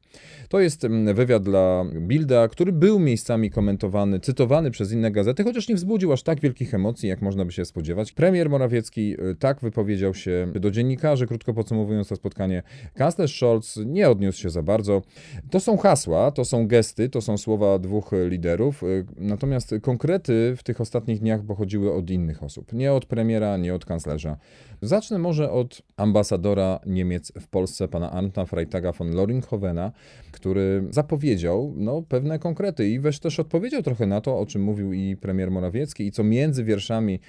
To 0.48 0.60
jest 0.60 0.84
mm, 0.84 1.14
wywiad 1.14 1.42
dla 1.42 1.84
Bilda, 2.00 2.48
który 2.48 2.72
był 2.72 2.98
miejscami 3.00 3.50
komentowany, 3.50 4.20
cytowany 4.20 4.70
przez 4.70 4.92
inne 4.92 5.10
gazety, 5.10 5.44
chociaż 5.44 5.68
nie 5.68 5.74
wzbudził 5.74 6.12
aż 6.12 6.22
tak 6.22 6.40
wielkich 6.40 6.74
emocji, 6.74 7.08
jak 7.08 7.22
można 7.22 7.44
by 7.44 7.52
się 7.52 7.64
spodziewać. 7.64 8.12
Premier 8.12 8.50
Morawiecki 8.50 9.14
y, 9.20 9.34
tak 9.34 9.60
wypowiedział 9.60 10.14
się 10.14 10.52
do 10.54 10.70
dziennikarzy, 10.70 11.26
krótko 11.26 11.54
podsumowując 11.54 12.08
to 12.08 12.16
spotkanie. 12.16 12.62
Kanclerz 12.94 13.36
Scholz 13.36 13.80
nie 13.86 14.10
odniósł 14.10 14.40
się 14.40 14.50
za 14.50 14.62
bardzo. 14.62 15.02
To 15.50 15.60
są 15.60 15.76
hasła, 15.76 16.30
to 16.30 16.44
są 16.44 16.66
gesty, 16.66 17.08
to 17.08 17.20
są 17.20 17.38
słowa 17.38 17.78
dwóch 17.78 18.10
liderów, 18.28 18.82
y, 18.82 19.06
natomiast 19.16 19.74
konkrety 19.82 20.54
w 20.56 20.62
tych 20.62 20.80
ostatnich 20.80 21.20
dniach 21.20 21.42
pochodziły 21.42 21.92
od 21.92 22.10
innych 22.10 22.42
osób. 22.42 22.72
Nie 22.72 22.92
od 22.92 23.06
premiera, 23.06 23.56
nie 23.56 23.74
od 23.74 23.84
kanclerza. 23.84 24.36
Zacznę 24.82 25.18
może 25.18 25.50
od 25.50 25.82
ambasadora 25.96 26.80
Niemiec 26.86 27.32
w 27.40 27.48
Polsce, 27.48 27.88
pana 27.88 28.10
Arnta 28.10 28.46
Freitaga 28.46 28.92
von 28.92 29.14
Loringhovena, 29.14 29.92
który 30.32 30.84
zapowiedział 30.90 31.74
no, 31.76 32.02
pewne 32.02 32.38
konkrety 32.38 32.88
i 32.88 33.00
weź 33.00 33.18
też 33.18 33.40
odpowiedział 33.40 33.82
trochę 33.82 34.06
na 34.06 34.20
to, 34.20 34.38
o 34.38 34.46
czym 34.46 34.62
mówił 34.62 34.92
i 34.92 35.16
premier 35.16 35.50
Morawiecki 35.50 36.06
i 36.06 36.12
co 36.12 36.24
między 36.24 36.64
wierszami 36.64 37.20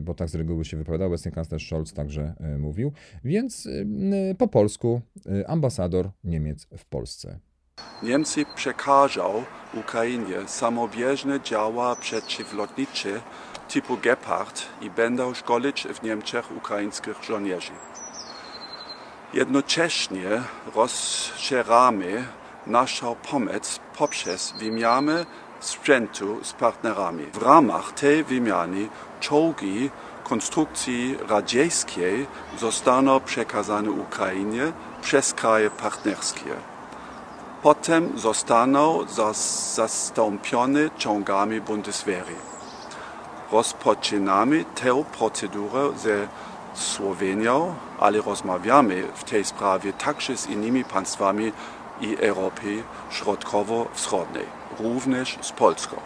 bo 0.00 0.14
tak 0.14 0.28
z 0.28 0.34
reguły 0.34 0.64
się 0.64 0.76
wypowiadał, 0.76 1.08
obecnie 1.08 1.30
kanclerz 1.30 1.66
Scholz 1.66 1.92
także 1.92 2.34
e, 2.40 2.58
mówił, 2.58 2.92
więc 3.24 3.66
e, 4.30 4.34
po 4.34 4.48
polsku 4.48 5.00
e, 5.26 5.50
ambasador 5.50 6.10
Niemiec 6.24 6.66
w 6.78 6.84
Polsce. 6.84 7.38
Niemcy 8.02 8.44
przekażą 8.54 9.44
Ukrainie 9.74 10.36
samobieżne 10.46 11.40
działa 11.40 11.96
przeciwlotnicze 11.96 13.20
typu 13.68 13.96
Gepard 14.02 14.62
i 14.80 14.90
będą 14.90 15.34
szkolić 15.34 15.86
w 15.94 16.02
Niemczech 16.02 16.56
ukraińskich 16.56 17.24
żołnierzy. 17.24 17.72
Jednocześnie 19.32 20.42
rozszerzamy 20.74 22.24
naszą 22.66 23.14
pomoc 23.14 23.80
poprzez 23.98 24.52
wymianę 24.52 25.26
sprzętu 25.60 26.38
z 26.42 26.52
partnerami. 26.52 27.26
W 27.26 27.42
ramach 27.42 27.92
tej 27.92 28.24
wymiany 28.24 28.88
czołgi 29.20 29.90
konstrukcji 30.24 31.18
radzieckiej 31.28 32.26
zostaną 32.58 33.20
przekazane 33.20 33.90
Ukrainie 33.90 34.72
przez 35.02 35.34
kraje 35.34 35.70
partnerskie. 35.70 36.54
Potem 37.62 38.18
zostaną 38.18 38.98
zastąpione 39.74 40.90
czołgami 40.98 41.60
Bundeswehry. 41.60 42.34
Rozpoczynamy 43.52 44.64
tę 44.64 45.04
procedurę 45.18 45.92
ze 45.96 46.28
Słowenią, 46.74 47.74
ale 48.02 48.20
rozmawiamy 48.20 49.02
w 49.14 49.24
tej 49.24 49.44
sprawie 49.44 49.92
także 49.92 50.36
z 50.36 50.46
innymi 50.46 50.84
państwami 50.84 51.52
i 52.00 52.16
Europy 52.16 52.82
Środkowo-Wschodniej, 53.10 54.46
również 54.80 55.38
z 55.40 55.52
Polską. 55.52 55.96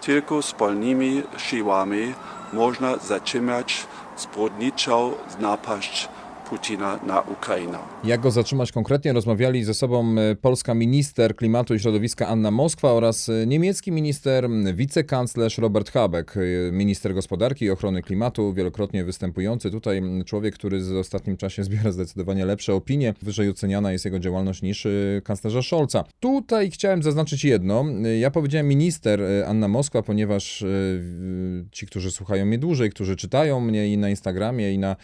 Tylko 0.00 0.42
wspólnymi 0.42 1.22
siłami 1.36 2.14
można 2.52 2.96
zatrzymać 2.96 3.86
zbrodniczą 4.16 5.12
napaść 5.38 6.08
Putina 6.50 7.00
na 7.06 7.20
Ukrainę. 7.20 7.78
Jak 8.04 8.20
go 8.20 8.30
zatrzymać 8.30 8.72
konkretnie? 8.72 9.12
Rozmawiali 9.12 9.64
ze 9.64 9.74
sobą 9.74 10.14
e, 10.18 10.34
polska 10.34 10.74
minister 10.74 11.36
klimatu 11.36 11.74
i 11.74 11.80
środowiska 11.80 12.28
Anna 12.28 12.50
Moskwa 12.50 12.92
oraz 12.92 13.28
e, 13.28 13.46
niemiecki 13.46 13.92
minister, 13.92 14.48
wicekanclerz 14.74 15.58
Robert 15.58 15.90
Habeck, 15.90 16.36
e, 16.36 16.40
minister 16.72 17.14
gospodarki 17.14 17.64
i 17.64 17.70
ochrony 17.70 18.02
klimatu, 18.02 18.52
wielokrotnie 18.52 19.04
występujący 19.04 19.70
tutaj 19.70 20.02
człowiek, 20.26 20.54
który 20.54 20.80
w 20.80 20.96
ostatnim 20.96 21.36
czasie 21.36 21.64
zbiera 21.72 21.92
zdecydowanie 21.92 22.44
lepsze 22.44 22.74
opinie. 22.74 23.14
Wyżej 23.22 23.50
oceniana 23.50 23.92
jest 23.92 24.04
jego 24.04 24.18
działalność 24.18 24.62
niż 24.62 24.86
kanclerza 25.24 25.62
Scholza. 25.62 26.04
Tutaj 26.20 26.70
chciałem 26.70 27.02
zaznaczyć 27.02 27.44
jedno. 27.44 27.84
Ja 28.20 28.30
powiedziałem 28.30 28.68
minister 28.68 29.20
Anna 29.46 29.68
Moskwa, 29.68 30.02
ponieważ 30.02 30.64
ci, 31.72 31.86
którzy 31.86 32.10
słuchają 32.10 32.46
mnie 32.46 32.58
dłużej, 32.58 32.90
którzy 32.90 33.16
czytają 33.16 33.60
mnie 33.60 33.88
i 33.92 33.98
na 33.98 34.10
Instagramie 34.10 34.72
i 34.72 34.78
na 34.78 34.96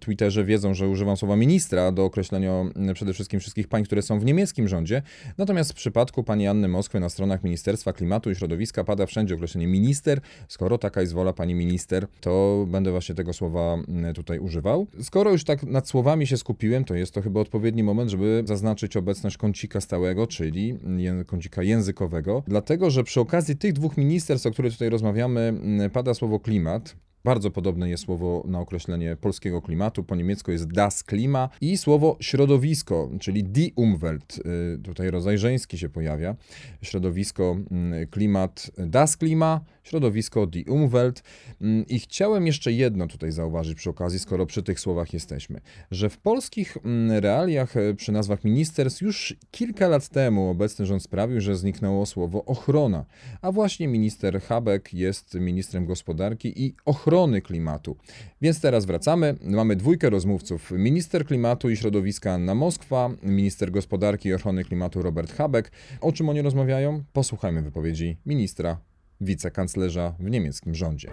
Twitterze 0.00 0.44
wiedzą, 0.44 0.71
że 0.74 0.88
używam 0.88 1.16
słowa 1.16 1.36
ministra 1.36 1.92
do 1.92 2.04
określenia 2.04 2.64
przede 2.94 3.12
wszystkim 3.12 3.40
wszystkich 3.40 3.68
pań, 3.68 3.84
które 3.84 4.02
są 4.02 4.20
w 4.20 4.24
niemieckim 4.24 4.68
rządzie. 4.68 5.02
Natomiast 5.38 5.72
w 5.72 5.74
przypadku 5.74 6.22
pani 6.24 6.46
Anny 6.46 6.68
Moskwy 6.68 7.00
na 7.00 7.08
stronach 7.08 7.44
Ministerstwa 7.44 7.92
Klimatu 7.92 8.30
i 8.30 8.34
Środowiska 8.34 8.84
pada 8.84 9.06
wszędzie 9.06 9.34
określenie 9.34 9.66
minister. 9.66 10.20
Skoro 10.48 10.78
taka 10.78 11.00
jest 11.00 11.12
wola 11.12 11.32
pani 11.32 11.54
minister, 11.54 12.06
to 12.20 12.64
będę 12.68 12.90
właśnie 12.90 13.14
tego 13.14 13.32
słowa 13.32 13.76
tutaj 14.14 14.38
używał. 14.38 14.86
Skoro 15.02 15.30
już 15.30 15.44
tak 15.44 15.62
nad 15.62 15.88
słowami 15.88 16.26
się 16.26 16.36
skupiłem, 16.36 16.84
to 16.84 16.94
jest 16.94 17.14
to 17.14 17.22
chyba 17.22 17.40
odpowiedni 17.40 17.82
moment, 17.82 18.10
żeby 18.10 18.42
zaznaczyć 18.46 18.96
obecność 18.96 19.36
kącika 19.36 19.80
stałego, 19.80 20.26
czyli 20.26 20.78
kącika 21.26 21.62
językowego, 21.62 22.42
dlatego 22.46 22.90
że 22.90 23.04
przy 23.04 23.20
okazji 23.20 23.56
tych 23.56 23.72
dwóch 23.72 23.96
ministerstw, 23.96 24.46
o 24.46 24.50
których 24.50 24.72
tutaj 24.72 24.90
rozmawiamy, 24.90 25.60
pada 25.92 26.14
słowo 26.14 26.40
klimat. 26.40 26.96
Bardzo 27.24 27.50
podobne 27.50 27.90
jest 27.90 28.04
słowo 28.04 28.44
na 28.46 28.60
określenie 28.60 29.16
polskiego 29.16 29.62
klimatu. 29.62 30.04
Po 30.04 30.16
niemiecku 30.16 30.52
jest 30.52 30.72
das 30.72 31.04
Klima 31.04 31.48
i 31.60 31.76
słowo 31.76 32.16
środowisko, 32.20 33.10
czyli 33.20 33.44
die 33.44 33.68
Umwelt. 33.76 34.40
Y, 34.76 34.78
tutaj 34.82 35.10
rodzaj 35.10 35.38
żeński 35.38 35.78
się 35.78 35.88
pojawia. 35.88 36.36
Środowisko, 36.82 37.56
mm, 37.70 38.06
klimat, 38.06 38.70
das 38.78 39.16
Klima, 39.16 39.60
środowisko 39.82 40.46
die 40.46 40.64
Umwelt. 40.64 41.22
Mm, 41.60 41.86
I 41.86 41.98
chciałem 41.98 42.46
jeszcze 42.46 42.72
jedno 42.72 43.06
tutaj 43.06 43.32
zauważyć 43.32 43.78
przy 43.78 43.90
okazji, 43.90 44.18
skoro 44.18 44.46
przy 44.46 44.62
tych 44.62 44.80
słowach 44.80 45.12
jesteśmy, 45.12 45.60
że 45.90 46.10
w 46.10 46.18
polskich 46.18 46.76
mm, 46.76 47.18
realiach 47.18 47.76
y, 47.76 47.94
przy 47.94 48.12
nazwach 48.12 48.44
ministerstw 48.44 49.02
już 49.02 49.36
kilka 49.50 49.88
lat 49.88 50.08
temu 50.08 50.48
obecny 50.50 50.86
rząd 50.86 51.02
sprawił, 51.02 51.40
że 51.40 51.56
zniknęło 51.56 52.06
słowo 52.06 52.44
ochrona, 52.44 53.04
a 53.42 53.52
właśnie 53.52 53.88
minister 53.88 54.40
Habeck 54.40 54.92
jest 54.94 55.34
ministrem 55.34 55.86
gospodarki 55.86 56.64
i 56.64 56.74
ochrony 56.84 57.11
ochrony 57.12 57.42
klimatu. 57.42 57.96
Więc 58.42 58.60
teraz 58.60 58.84
wracamy. 58.84 59.34
Mamy 59.42 59.76
dwójkę 59.76 60.10
rozmówców. 60.10 60.70
Minister 60.70 61.26
klimatu 61.26 61.70
i 61.70 61.76
środowiska 61.76 62.32
Anna 62.32 62.54
Moskwa, 62.54 63.10
minister 63.22 63.70
gospodarki 63.70 64.28
i 64.28 64.34
ochrony 64.34 64.64
klimatu 64.64 65.02
Robert 65.02 65.32
Habeck. 65.32 65.70
O 66.00 66.12
czym 66.12 66.28
oni 66.28 66.42
rozmawiają? 66.42 67.02
Posłuchajmy 67.12 67.62
wypowiedzi 67.62 68.16
ministra 68.26 68.76
wicekanclerza 69.24 70.14
w 70.18 70.30
niemieckim 70.30 70.74
rządzie. 70.74 71.10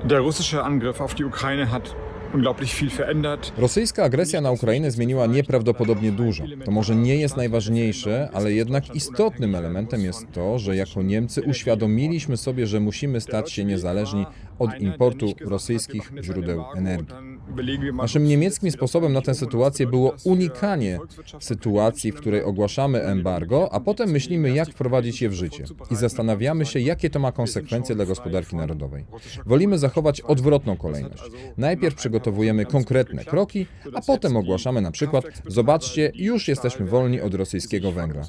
Rosyjska 3.58 4.04
agresja 4.04 4.42
na 4.42 4.52
Ukrainę 4.52 4.92
zmieniła 4.92 5.26
nieprawdopodobnie 5.26 6.12
dużo. 6.12 6.44
To 6.66 6.72
może 6.72 6.96
nie 6.96 7.16
jest 7.16 7.38
najważniejsze, 7.38 8.30
ale 8.34 8.54
jednak 8.54 8.96
istotnym 8.96 9.56
elementem 9.56 10.02
jest 10.02 10.32
to, 10.32 10.60
że 10.60 10.76
jako 10.76 11.02
Niemcy 11.02 11.42
uświadomiliśmy 11.42 12.38
sobie, 12.38 12.68
że 12.68 12.80
musimy 12.80 13.22
stać 13.22 13.52
się 13.52 13.66
niezależni 13.66 14.26
od 14.60 14.80
importu 14.80 15.34
rosyjskich 15.42 16.12
źródeł 16.24 16.64
energii. 16.76 17.16
Naszym 17.94 18.24
niemieckim 18.24 18.72
sposobem 18.72 19.14
na 19.14 19.22
tę 19.22 19.36
sytuację 19.36 19.88
było 19.88 20.16
unikanie 20.24 21.00
sytuacji, 21.40 22.12
w 22.12 22.16
której 22.16 22.44
ogłaszamy 22.44 23.04
embargo, 23.04 23.70
a 23.72 23.80
potem 23.80 24.10
myślimy, 24.10 24.50
jak 24.50 24.70
wprowadzić 24.70 25.22
je 25.22 25.30
w 25.30 25.34
życie. 25.34 25.64
I 25.92 25.96
zastanawiamy 25.96 26.66
się, 26.66 26.80
jakie 26.80 27.10
to 27.10 27.20
ma 27.20 27.32
konsekwencje 27.32 27.96
dla 28.00 28.06
gospodarki 28.06 28.56
narodowej. 28.56 29.06
Wolimy 29.46 29.78
zachować 29.78 30.22
odwrotną 30.22 30.78
kolejność. 30.78 31.24
Najpierw 31.58 31.96
przygotowujemy 31.96 32.66
konkretne 32.66 33.26
kroki, 33.26 33.66
a 33.94 34.02
potem 34.02 34.38
ogłaszamy 34.38 34.82
na 34.82 34.92
przykład, 34.92 35.26
zobaczcie, 35.48 36.12
już 36.16 36.48
jesteśmy 36.48 36.86
wolni 36.86 37.22
od 37.22 37.34
rosyjskiego 37.34 37.92
węgla. 37.92 38.24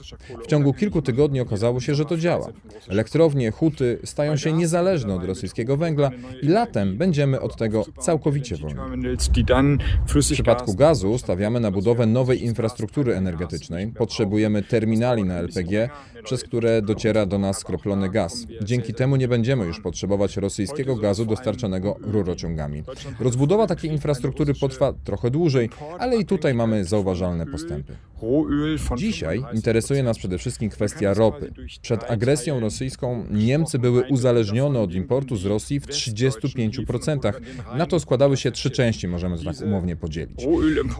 W 0.44 0.46
ciągu 0.46 0.74
kilku 0.74 1.02
tygodni 1.02 1.40
okazało 1.40 1.80
się, 1.80 1.94
że 1.94 2.04
to 2.04 2.16
działa. 2.16 2.48
Elektrownie, 2.88 3.50
huty 3.50 3.98
stają 4.04 4.36
się 4.36 4.52
niezależne 4.52 5.14
od 5.14 5.24
rosyjskiego 5.24 5.76
węgla 5.76 6.10
i 6.42 6.48
latem 6.48 6.96
będziemy 6.96 7.40
od 7.40 7.56
tego 7.56 7.84
całkowicie 7.98 8.56
wolni. 8.56 8.80
W 10.06 10.18
przypadku 10.32 10.74
gazu 10.74 11.18
stawiamy 11.18 11.60
na 11.60 11.70
budowę 11.70 12.06
nowej 12.06 12.44
infrastruktury 12.44 13.14
energetycznej. 13.14 13.92
Potrzebujemy 13.92 14.62
terminali 14.62 15.24
na 15.24 15.34
LPG, 15.34 15.88
przez 16.24 16.44
które 16.44 16.82
dociera 16.82 17.26
do 17.26 17.38
nas 17.38 17.58
skroplony 17.58 18.10
gaz. 18.10 18.46
Dzięki 18.62 18.94
temu 18.94 19.16
nie 19.16 19.28
będziemy 19.28 19.59
już 19.64 19.80
potrzebować 19.80 20.36
rosyjskiego 20.36 20.96
gazu 20.96 21.26
dostarczanego 21.26 21.96
rurociągami. 22.00 22.82
Rozbudowa 23.20 23.66
takiej 23.66 23.90
infrastruktury 23.90 24.54
potrwa 24.54 24.92
trochę 25.04 25.30
dłużej, 25.30 25.70
ale 25.98 26.16
i 26.16 26.24
tutaj 26.24 26.54
mamy 26.54 26.84
zauważalne 26.84 27.46
postępy. 27.46 27.96
Dzisiaj 28.96 29.42
interesuje 29.54 30.02
nas 30.02 30.18
przede 30.18 30.38
wszystkim 30.38 30.70
kwestia 30.70 31.14
ropy. 31.14 31.52
Przed 31.82 32.10
agresją 32.10 32.60
rosyjską 32.60 33.24
Niemcy 33.30 33.78
były 33.78 34.02
uzależnione 34.10 34.80
od 34.80 34.94
importu 34.94 35.36
z 35.36 35.44
Rosji 35.44 35.80
w 35.80 35.86
35%. 35.86 37.32
Na 37.76 37.86
to 37.86 38.00
składały 38.00 38.36
się 38.36 38.52
trzy 38.52 38.70
części, 38.70 39.08
możemy 39.08 39.38
to 39.38 39.44
tak 39.44 39.60
umownie 39.60 39.96
podzielić. 39.96 40.46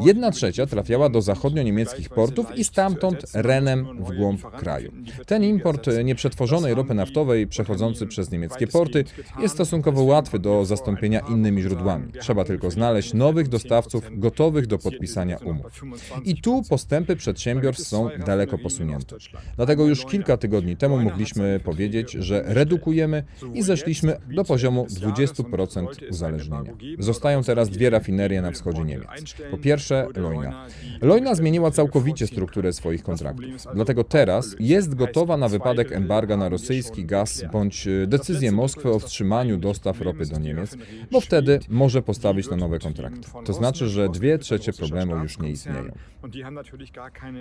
Jedna 0.04 0.30
trzecia 0.30 0.66
trafiała 0.66 1.08
do 1.08 1.20
zachodnio-niemieckich 1.20 2.08
portów 2.08 2.46
i 2.56 2.64
stamtąd 2.64 3.24
renem 3.34 4.04
w 4.04 4.16
głąb 4.16 4.40
kraju. 4.42 4.92
Ten 5.26 5.44
import 5.44 5.86
nieprzetworzonej 6.04 6.74
ropy 6.74 6.94
naftowej 6.94 7.46
przechodzący 7.46 8.06
przez 8.06 8.30
niemieckie 8.30 8.49
porty 8.72 9.04
jest 9.38 9.54
stosunkowo 9.54 10.02
łatwy 10.02 10.38
do 10.38 10.64
zastąpienia 10.64 11.20
innymi 11.20 11.62
źródłami. 11.62 12.12
Trzeba 12.20 12.44
tylko 12.44 12.70
znaleźć 12.70 13.14
nowych 13.14 13.48
dostawców 13.48 14.04
gotowych 14.12 14.66
do 14.66 14.78
podpisania 14.78 15.36
umów. 15.36 15.84
I 16.24 16.42
tu 16.42 16.62
postępy 16.68 17.16
przedsiębiorstw 17.16 17.88
są 17.88 18.08
daleko 18.26 18.58
posunięte. 18.58 19.16
Dlatego 19.56 19.86
już 19.86 20.04
kilka 20.04 20.36
tygodni 20.36 20.76
temu 20.76 20.98
mogliśmy 20.98 21.60
powiedzieć, 21.64 22.12
że 22.12 22.42
redukujemy 22.46 23.24
i 23.54 23.62
zeszliśmy 23.62 24.16
do 24.34 24.44
poziomu 24.44 24.86
20% 24.86 25.86
uzależnienia. 26.10 26.72
Zostają 26.98 27.42
teraz 27.42 27.68
dwie 27.68 27.90
rafinerie 27.90 28.42
na 28.42 28.50
wschodzie 28.50 28.84
Niemiec. 28.84 29.08
Po 29.50 29.58
pierwsze, 29.58 30.06
Lojna. 30.16 30.66
Lojna 31.02 31.34
zmieniła 31.34 31.70
całkowicie 31.70 32.26
strukturę 32.26 32.72
swoich 32.72 33.02
kontraktów. 33.02 33.46
Dlatego 33.74 34.04
teraz 34.04 34.56
jest 34.60 34.94
gotowa 34.94 35.36
na 35.36 35.48
wypadek 35.48 35.92
embarga 35.92 36.36
na 36.36 36.48
rosyjski 36.48 37.04
gaz 37.04 37.44
bądź 37.52 37.88
decyzję 38.06 38.29
Moskwy 38.52 38.90
o 38.90 38.98
wstrzymaniu 38.98 39.56
dostaw 39.56 40.00
ropy 40.00 40.26
do 40.26 40.38
Niemiec, 40.38 40.76
bo 41.10 41.20
wtedy 41.20 41.60
może 41.68 42.02
postawić 42.02 42.50
na 42.50 42.56
nowe 42.56 42.78
kontrakty. 42.78 43.28
To 43.44 43.52
znaczy, 43.52 43.88
że 43.88 44.08
dwie 44.08 44.38
trzecie 44.38 44.72
problemu 44.72 45.16
już 45.16 45.38
nie 45.38 45.50
istnieją. 45.50 45.92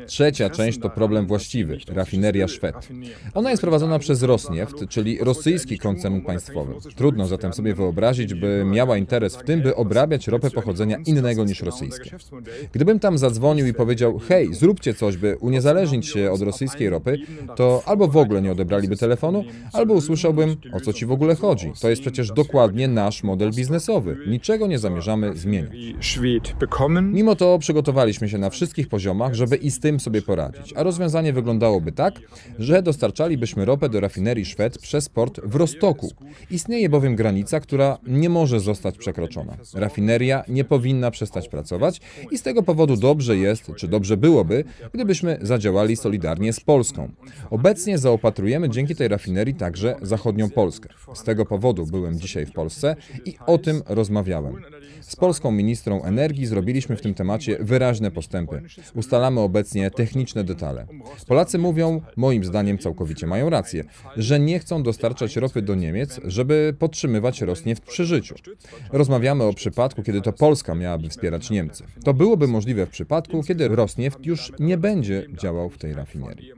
Trzecia 0.07 0.49
część 0.49 0.79
to 0.79 0.89
problem 0.89 1.27
właściwy, 1.27 1.77
rafineria 1.87 2.47
Szwed. 2.47 2.75
Ona 3.33 3.51
jest 3.51 3.61
prowadzona 3.61 3.99
przez 3.99 4.23
Rosnieft, 4.23 4.87
czyli 4.89 5.17
rosyjski 5.21 5.79
koncern 5.79 6.21
państwowy. 6.21 6.73
Trudno 6.95 7.27
zatem 7.27 7.53
sobie 7.53 7.73
wyobrazić, 7.73 8.33
by 8.33 8.63
miała 8.65 8.97
interes 8.97 9.35
w 9.35 9.43
tym, 9.43 9.61
by 9.61 9.75
obrabiać 9.75 10.27
ropę 10.27 10.51
pochodzenia 10.51 10.97
innego 11.05 11.45
niż 11.45 11.61
rosyjskie. 11.61 12.11
Gdybym 12.71 12.99
tam 12.99 13.17
zadzwonił 13.17 13.67
i 13.67 13.73
powiedział, 13.73 14.19
hej, 14.19 14.53
zróbcie 14.53 14.93
coś, 14.93 15.17
by 15.17 15.37
uniezależnić 15.37 16.07
się 16.07 16.31
od 16.31 16.41
rosyjskiej 16.41 16.89
ropy, 16.89 17.17
to 17.55 17.83
albo 17.85 18.07
w 18.07 18.17
ogóle 18.17 18.41
nie 18.41 18.51
odebraliby 18.51 18.97
telefonu, 18.97 19.43
albo 19.73 19.93
usłyszałbym, 19.93 20.55
o 20.81 20.85
co 20.85 20.93
ci 20.93 21.05
w 21.05 21.11
ogóle 21.11 21.35
chodzi. 21.35 21.71
To 21.81 21.89
jest 21.89 22.01
przecież 22.01 22.31
dokładnie 22.31 22.87
nasz 22.87 23.23
model 23.23 23.51
biznesowy. 23.51 24.17
Niczego 24.27 24.67
nie 24.67 24.79
zamierzamy 24.79 25.37
zmieniać. 25.37 25.75
Mimo 27.13 27.35
to 27.35 27.59
przygotowaliśmy 27.59 28.29
się 28.29 28.37
na 28.37 28.49
wszystkich 28.49 28.87
poziomach, 28.87 29.33
żeby 29.33 29.55
i 29.55 29.71
z 29.71 29.79
tym 29.79 29.99
sobie 29.99 30.21
poradzić. 30.21 30.73
A 30.75 30.83
rozwiązanie 30.83 31.33
wyglądałoby 31.33 31.91
tak, 31.91 32.19
że 32.59 32.81
dostarczalibyśmy 32.81 33.65
ropę 33.65 33.89
do 33.89 33.99
rafinerii 33.99 34.45
Szwed 34.45 34.77
przez 34.77 35.09
port 35.09 35.39
w 35.43 35.55
Rostoku. 35.55 36.11
Istnieje 36.51 36.89
bowiem 36.89 37.15
granica, 37.15 37.59
która 37.59 37.97
nie 38.07 38.29
może 38.29 38.59
zostać 38.59 38.97
przekroczona. 38.97 39.57
Rafineria 39.73 40.43
nie 40.47 40.63
powinna 40.63 41.11
przestać 41.11 41.49
pracować 41.49 42.01
i 42.31 42.37
z 42.37 42.41
tego 42.41 42.63
powodu 42.63 42.97
dobrze 42.97 43.37
jest, 43.37 43.71
czy 43.75 43.87
dobrze 43.87 44.17
byłoby, 44.17 44.63
gdybyśmy 44.93 45.37
zadziałali 45.41 45.95
solidarnie 45.95 46.53
z 46.53 46.59
Polską. 46.59 47.09
Obecnie 47.49 47.97
zaopatrujemy 47.97 48.69
dzięki 48.69 48.95
tej 48.95 49.07
rafinerii 49.07 49.55
także 49.55 49.95
zachodnią 50.01 50.49
Polskę. 50.49 50.68
Z 51.13 51.23
tego 51.23 51.45
powodu 51.45 51.85
byłem 51.85 52.19
dzisiaj 52.19 52.45
w 52.45 52.51
Polsce 52.51 52.95
i 53.25 53.35
o 53.45 53.57
tym 53.57 53.81
rozmawiałem. 53.87 54.55
Z 55.01 55.15
polską 55.15 55.51
ministrą 55.51 56.03
energii 56.03 56.45
zrobiliśmy 56.45 56.95
w 56.95 57.01
tym 57.01 57.13
temacie 57.13 57.57
wyraźne 57.59 58.11
postępy. 58.11 58.61
Ustalamy 58.95 59.39
obecnie 59.39 59.91
techniczne 59.91 60.43
detale. 60.43 60.87
Polacy 61.27 61.57
mówią, 61.57 62.01
moim 62.15 62.43
zdaniem 62.43 62.77
całkowicie 62.77 63.27
mają 63.27 63.49
rację, 63.49 63.83
że 64.17 64.39
nie 64.39 64.59
chcą 64.59 64.83
dostarczać 64.83 65.35
ropy 65.35 65.61
do 65.61 65.75
Niemiec, 65.75 66.19
żeby 66.23 66.75
podtrzymywać 66.79 67.41
Rosnieft 67.41 67.83
przy 67.83 68.05
życiu. 68.05 68.35
Rozmawiamy 68.91 69.43
o 69.43 69.53
przypadku, 69.53 70.03
kiedy 70.03 70.21
to 70.21 70.33
Polska 70.33 70.75
miałaby 70.75 71.09
wspierać 71.09 71.49
Niemcy. 71.49 71.83
To 72.03 72.13
byłoby 72.13 72.47
możliwe 72.47 72.85
w 72.85 72.89
przypadku, 72.89 73.43
kiedy 73.43 73.67
Rosnieft 73.67 74.25
już 74.25 74.51
nie 74.59 74.77
będzie 74.77 75.27
działał 75.41 75.69
w 75.69 75.77
tej 75.77 75.93
rafinerii. 75.93 76.51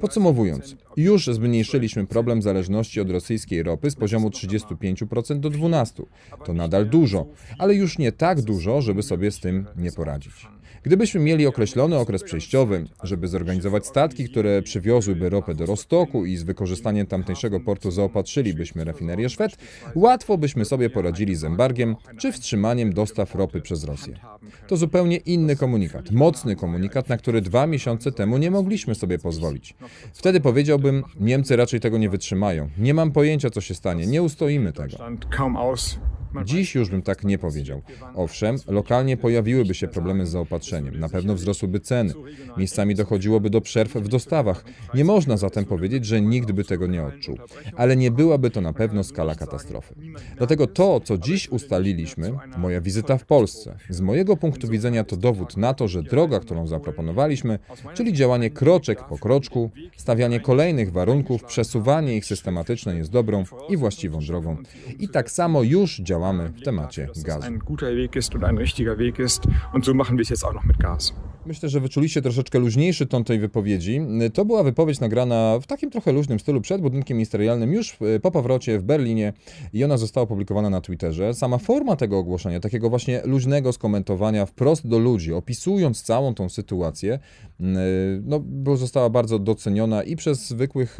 Podsumowując, 0.00 0.76
już 0.96 1.26
zmniejszyliśmy 1.26 2.06
problem 2.06 2.42
zależności 2.42 3.00
od 3.00 3.10
rosyjskiej 3.10 3.62
ropy 3.62 3.90
z 3.90 3.94
poziomu 3.94 4.28
35% 4.28 5.40
do 5.40 5.50
12%. 5.50 6.02
To 6.44 6.52
nadal 6.52 6.86
dużo, 6.86 7.26
ale 7.58 7.74
już 7.74 7.98
nie 7.98 8.12
tak 8.12 8.42
dużo, 8.42 8.82
żeby 8.82 9.02
sobie 9.02 9.30
z 9.30 9.40
tym 9.40 9.66
nie 9.76 9.92
poradzić. 9.92 10.32
Gdybyśmy 10.84 11.20
mieli 11.20 11.46
określony 11.46 11.98
okres 11.98 12.22
przejściowy, 12.22 12.86
żeby 13.02 13.28
zorganizować 13.28 13.86
statki, 13.86 14.28
które 14.28 14.62
przywiozłyby 14.62 15.28
ropę 15.28 15.54
do 15.54 15.66
Rostoku 15.66 16.24
i 16.26 16.36
z 16.36 16.42
wykorzystaniem 16.42 17.06
tamtejszego 17.06 17.60
portu 17.60 17.90
zaopatrzylibyśmy 17.90 18.84
rafinerię 18.84 19.28
Szwed, 19.28 19.56
łatwo 19.94 20.38
byśmy 20.38 20.64
sobie 20.64 20.90
poradzili 20.90 21.36
z 21.36 21.44
embargiem 21.44 21.96
czy 22.18 22.32
wstrzymaniem 22.32 22.92
dostaw 22.92 23.34
ropy 23.34 23.60
przez 23.60 23.84
Rosję. 23.84 24.18
To 24.68 24.76
zupełnie 24.76 25.16
inny 25.16 25.56
komunikat, 25.56 26.10
mocny 26.10 26.56
komunikat, 26.56 27.08
na 27.08 27.16
który 27.16 27.40
dwa 27.40 27.66
miesiące 27.66 28.12
temu 28.12 28.38
nie 28.38 28.50
mogliśmy 28.50 28.94
sobie 28.94 29.18
pozwolić. 29.18 29.74
Wtedy 30.12 30.40
powiedziałbym, 30.40 31.04
Niemcy 31.20 31.56
raczej 31.56 31.80
tego 31.80 31.98
nie 31.98 32.10
wytrzymają. 32.10 32.68
Nie 32.78 32.94
mam 32.94 33.12
pojęcia, 33.12 33.50
co 33.50 33.60
się 33.60 33.74
stanie, 33.74 34.06
nie 34.06 34.22
ustoimy 34.22 34.72
tego. 34.72 34.96
Dziś 36.44 36.74
już 36.74 36.90
bym 36.90 37.02
tak 37.02 37.24
nie 37.24 37.38
powiedział. 37.38 37.82
Owszem, 38.14 38.56
lokalnie 38.66 39.16
pojawiłyby 39.16 39.74
się 39.74 39.88
problemy 39.88 40.26
z 40.26 40.30
zaopatrzeniem, 40.30 41.00
na 41.00 41.08
pewno 41.08 41.34
wzrosłyby 41.34 41.80
ceny, 41.80 42.14
miejscami 42.56 42.94
dochodziłoby 42.94 43.50
do 43.50 43.60
przerw 43.60 43.94
w 43.94 44.08
dostawach. 44.08 44.64
Nie 44.94 45.04
można 45.04 45.36
zatem 45.36 45.64
powiedzieć, 45.64 46.06
że 46.06 46.20
nikt 46.20 46.52
by 46.52 46.64
tego 46.64 46.86
nie 46.86 47.02
odczuł, 47.02 47.38
ale 47.76 47.96
nie 47.96 48.10
byłaby 48.10 48.50
to 48.50 48.60
na 48.60 48.72
pewno 48.72 49.04
skala 49.04 49.34
katastrofy. 49.34 49.94
Dlatego 50.36 50.66
to, 50.66 51.00
co 51.00 51.18
dziś 51.18 51.48
ustaliliśmy, 51.48 52.32
moja 52.58 52.80
wizyta 52.80 53.18
w 53.18 53.24
Polsce, 53.24 53.76
z 53.90 54.00
mojego 54.00 54.36
punktu 54.36 54.68
widzenia 54.68 55.04
to 55.04 55.16
dowód 55.16 55.56
na 55.56 55.74
to, 55.74 55.88
że 55.88 56.02
droga, 56.02 56.40
którą 56.40 56.66
zaproponowaliśmy, 56.66 57.58
czyli 57.94 58.12
działanie 58.12 58.50
kroczek 58.50 59.04
po 59.08 59.18
kroczku, 59.18 59.70
stawianie 59.96 60.40
kolejnych 60.40 60.92
warunków, 60.92 61.44
przesuwanie 61.44 62.16
ich 62.16 62.24
systematyczne 62.24 62.96
jest 62.96 63.10
dobrą 63.10 63.44
i 63.68 63.76
właściwą 63.76 64.18
drogą. 64.20 64.56
I 64.98 65.08
tak 65.08 65.30
samo 65.30 65.62
już 65.62 65.98
działamy 65.98 66.23
działamy 66.24 66.48
w 66.48 66.62
temacie 66.62 67.08
gazu. 67.24 67.46
Ein 67.46 67.58
guter 67.58 67.94
Weg 67.94 68.16
ist 68.16 68.34
und 68.34 68.44
ein 68.44 68.58
richtiger 68.58 68.98
Weg 68.98 69.18
ist. 69.18 69.46
Und 69.72 69.84
so 69.84 69.94
machen 69.94 70.16
wir 70.16 70.22
es 70.22 70.30
jetzt 70.30 70.44
auch 70.44 70.54
noch 70.54 70.64
mit 70.64 70.78
Gas. 70.78 71.14
Myślę, 71.46 71.68
że 71.68 71.80
wyczuliście 71.80 72.22
troszeczkę 72.22 72.58
luźniejszy 72.58 73.06
ton 73.06 73.24
tej 73.24 73.38
wypowiedzi. 73.38 74.00
To 74.34 74.44
była 74.44 74.62
wypowiedź 74.62 75.00
nagrana 75.00 75.58
w 75.62 75.66
takim 75.66 75.90
trochę 75.90 76.12
luźnym 76.12 76.40
stylu 76.40 76.60
przed 76.60 76.80
budynkiem 76.80 77.16
ministerialnym 77.16 77.72
już 77.72 77.96
po 78.22 78.30
powrocie 78.30 78.78
w 78.78 78.82
Berlinie 78.82 79.32
i 79.72 79.84
ona 79.84 79.96
została 79.96 80.24
opublikowana 80.24 80.70
na 80.70 80.80
Twitterze. 80.80 81.34
Sama 81.34 81.58
forma 81.58 81.96
tego 81.96 82.18
ogłoszenia, 82.18 82.60
takiego 82.60 82.90
właśnie 82.90 83.22
luźnego 83.24 83.72
skomentowania 83.72 84.46
wprost 84.46 84.88
do 84.88 84.98
ludzi, 84.98 85.32
opisując 85.32 86.02
całą 86.02 86.34
tą 86.34 86.48
sytuację, 86.48 87.18
no, 88.22 88.76
została 88.76 89.10
bardzo 89.10 89.38
doceniona 89.38 90.02
i 90.02 90.16
przez 90.16 90.48
zwykłych 90.48 90.98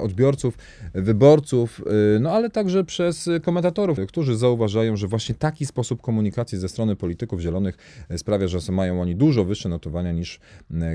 odbiorców, 0.00 0.58
wyborców, 0.94 1.84
no 2.20 2.30
ale 2.30 2.50
także 2.50 2.84
przez 2.84 3.28
komentatorów, 3.42 3.98
którzy 4.08 4.36
zauważają, 4.36 4.96
że 4.96 5.06
właśnie 5.06 5.34
taki 5.34 5.66
sposób 5.66 6.02
komunikacji 6.02 6.58
ze 6.58 6.68
strony 6.68 6.96
polityków 6.96 7.40
zielonych 7.40 8.06
sprawia, 8.16 8.48
że 8.48 8.72
mają 8.72 9.00
oni 9.00 9.16
dużo 9.16 9.44
wyższe 9.44 9.68
notowania 9.82 10.12
niż 10.12 10.40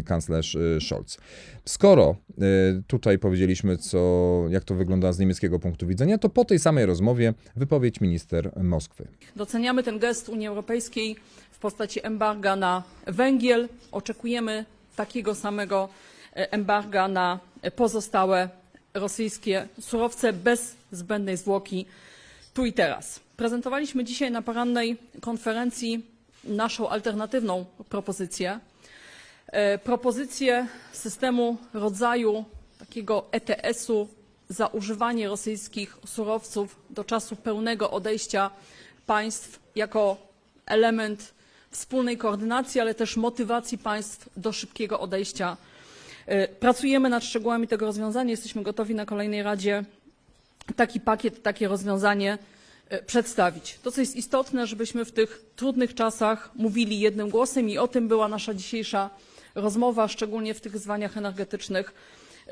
kanclerz 0.06 0.58
Scholz. 0.80 1.18
Skoro 1.66 2.16
tutaj 2.88 3.20
powiedzieliśmy, 3.20 3.78
co, 3.78 4.44
jak 4.50 4.64
to 4.64 4.76
wygląda 4.76 5.14
z 5.14 5.20
niemieckiego 5.20 5.60
punktu 5.60 5.88
widzenia, 5.88 6.18
to 6.18 6.30
po 6.30 6.46
tej 6.46 6.60
samej 6.60 6.86
rozmowie 6.86 7.34
wypowiedź 7.56 8.02
minister 8.02 8.52
Moskwy. 8.64 9.08
Doceniamy 9.36 9.84
ten 9.84 10.00
gest 10.00 10.30
Unii 10.30 10.48
Europejskiej 10.48 11.16
w 11.52 11.60
postaci 11.60 12.06
embarga 12.06 12.56
na 12.56 12.84
węgiel. 13.08 13.70
Oczekujemy 13.92 14.66
takiego 14.96 15.36
samego 15.36 15.90
embarga 16.34 17.08
na 17.08 17.40
pozostałe 17.76 18.50
rosyjskie 18.94 19.68
surowce 19.80 20.34
bez 20.34 20.76
zbędnej 20.92 21.38
zwłoki 21.38 21.86
tu 22.54 22.66
i 22.66 22.74
teraz. 22.74 23.20
Prezentowaliśmy 23.38 24.04
dzisiaj 24.04 24.32
na 24.32 24.42
porannej 24.42 24.98
konferencji 25.22 26.06
naszą 26.44 26.90
alternatywną 26.90 27.66
propozycję. 27.90 28.60
E, 29.48 29.78
propozycję 29.78 30.68
systemu 30.92 31.58
rodzaju 31.74 32.46
takiego 32.80 33.26
ETS-u 33.32 34.08
za 34.50 34.68
używanie 34.68 35.28
rosyjskich 35.28 35.98
surowców 36.06 36.76
do 36.90 37.04
czasu 37.04 37.36
pełnego 37.36 37.92
odejścia 37.92 38.52
państw 39.06 39.60
jako 39.76 40.18
element 40.66 41.34
wspólnej 41.72 42.18
koordynacji, 42.18 42.82
ale 42.82 42.96
też 42.96 43.18
motywacji 43.18 43.78
państw 43.78 44.30
do 44.38 44.52
szybkiego 44.52 45.00
odejścia 45.00 45.58
E, 46.28 46.48
pracujemy 46.48 47.10
nad 47.10 47.24
szczegółami 47.24 47.68
tego 47.68 47.86
rozwiązania. 47.86 48.32
Jesteśmy 48.32 48.64
gotowi 48.64 48.96
na 48.96 49.06
kolejnej 49.06 49.44
Radzie 49.44 49.84
taki 50.76 51.00
pakiet, 51.00 51.44
takie 51.44 51.68
rozwiązanie 51.68 52.38
e, 52.90 53.04
przedstawić. 53.04 53.80
To, 53.84 53.92
co 53.92 54.02
jest 54.02 54.16
istotne, 54.16 54.68
żebyśmy 54.68 55.06
w 55.06 55.12
tych 55.12 55.42
trudnych 55.56 55.96
czasach 55.96 56.52
mówili 56.56 57.00
jednym 57.00 57.30
głosem 57.30 57.70
i 57.70 57.78
o 57.78 57.88
tym 57.88 58.08
była 58.08 58.28
nasza 58.28 58.54
dzisiejsza 58.54 59.10
rozmowa, 59.58 60.08
szczególnie 60.08 60.54
w 60.54 60.62
tych 60.62 60.72
wyzwaniach 60.72 61.18
energetycznych, 61.18 61.94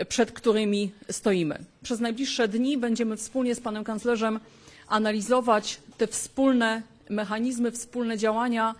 przed 0.09 0.31
którymi 0.31 0.91
stoimy. 1.11 1.59
Przez 1.83 1.99
najbliższe 1.99 2.47
dni 2.47 2.77
będziemy 2.77 3.17
wspólnie 3.17 3.55
z 3.55 3.59
panem 3.59 3.83
kanclerzem 3.83 4.39
analizować 4.87 5.79
te 5.97 6.07
wspólne 6.07 6.81
mechanizmy, 7.09 7.71
wspólne 7.71 8.17
działania, 8.17 8.75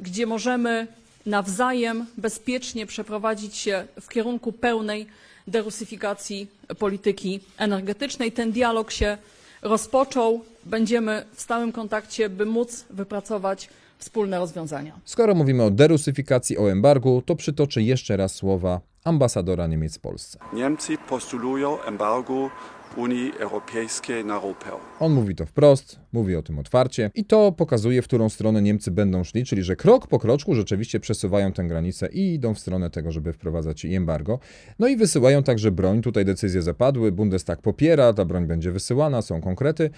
gdzie 0.00 0.26
możemy 0.26 0.86
nawzajem 1.26 2.06
bezpiecznie 2.16 2.86
przeprowadzić 2.86 3.56
się 3.56 3.86
w 4.00 4.08
kierunku 4.08 4.52
pełnej 4.52 5.06
derusyfikacji 5.46 6.46
polityki 6.78 7.40
energetycznej. 7.58 8.32
Ten 8.32 8.52
dialog 8.52 8.90
się 8.90 9.18
rozpoczął. 9.62 10.44
Będziemy 10.64 11.24
w 11.34 11.40
stałym 11.40 11.72
kontakcie, 11.72 12.28
by 12.28 12.46
móc 12.46 12.84
wypracować 12.90 13.68
wspólne 14.04 14.38
rozwiązania. 14.38 15.00
Skoro 15.04 15.34
mówimy 15.34 15.62
o 15.62 15.70
derusyfikacji, 15.70 16.58
o 16.58 16.70
embargu, 16.70 17.22
to 17.26 17.36
przytoczę 17.36 17.82
jeszcze 17.82 18.16
raz 18.16 18.34
słowa 18.34 18.80
ambasadora 19.04 19.66
Niemiec 19.66 19.96
w 19.96 20.00
Polsce. 20.00 20.38
Niemcy 20.52 20.96
postulują 21.08 21.82
embargo 21.82 22.50
Unii 22.96 23.32
Europejskiej 23.38 24.24
na 24.24 24.34
ropę. 24.34 24.70
On 25.00 25.12
mówi 25.12 25.34
to 25.34 25.46
wprost, 25.46 25.98
mówi 26.12 26.36
o 26.36 26.42
tym 26.42 26.58
otwarcie 26.58 27.10
i 27.14 27.24
to 27.24 27.52
pokazuje, 27.52 28.02
w 28.02 28.04
którą 28.04 28.28
stronę 28.28 28.62
Niemcy 28.62 28.90
będą 28.90 29.24
szli, 29.24 29.44
czyli 29.44 29.62
że 29.62 29.76
krok 29.76 30.06
po 30.06 30.18
kroczku 30.18 30.54
rzeczywiście 30.54 31.00
przesuwają 31.00 31.52
tę 31.52 31.64
granicę 31.64 32.08
i 32.12 32.34
idą 32.34 32.54
w 32.54 32.58
stronę 32.58 32.90
tego, 32.90 33.12
żeby 33.12 33.32
wprowadzać 33.32 33.84
embargo. 33.84 34.38
No 34.78 34.88
i 34.88 34.96
wysyłają 34.96 35.42
także 35.42 35.70
broń. 35.70 36.02
Tutaj 36.02 36.24
decyzje 36.24 36.62
zapadły, 36.62 37.12
Bundestag 37.12 37.62
popiera, 37.62 38.12
ta 38.12 38.24
broń 38.24 38.46
będzie 38.46 38.72
wysyłana, 38.72 39.22
są 39.22 39.40
konkrety. 39.40 39.90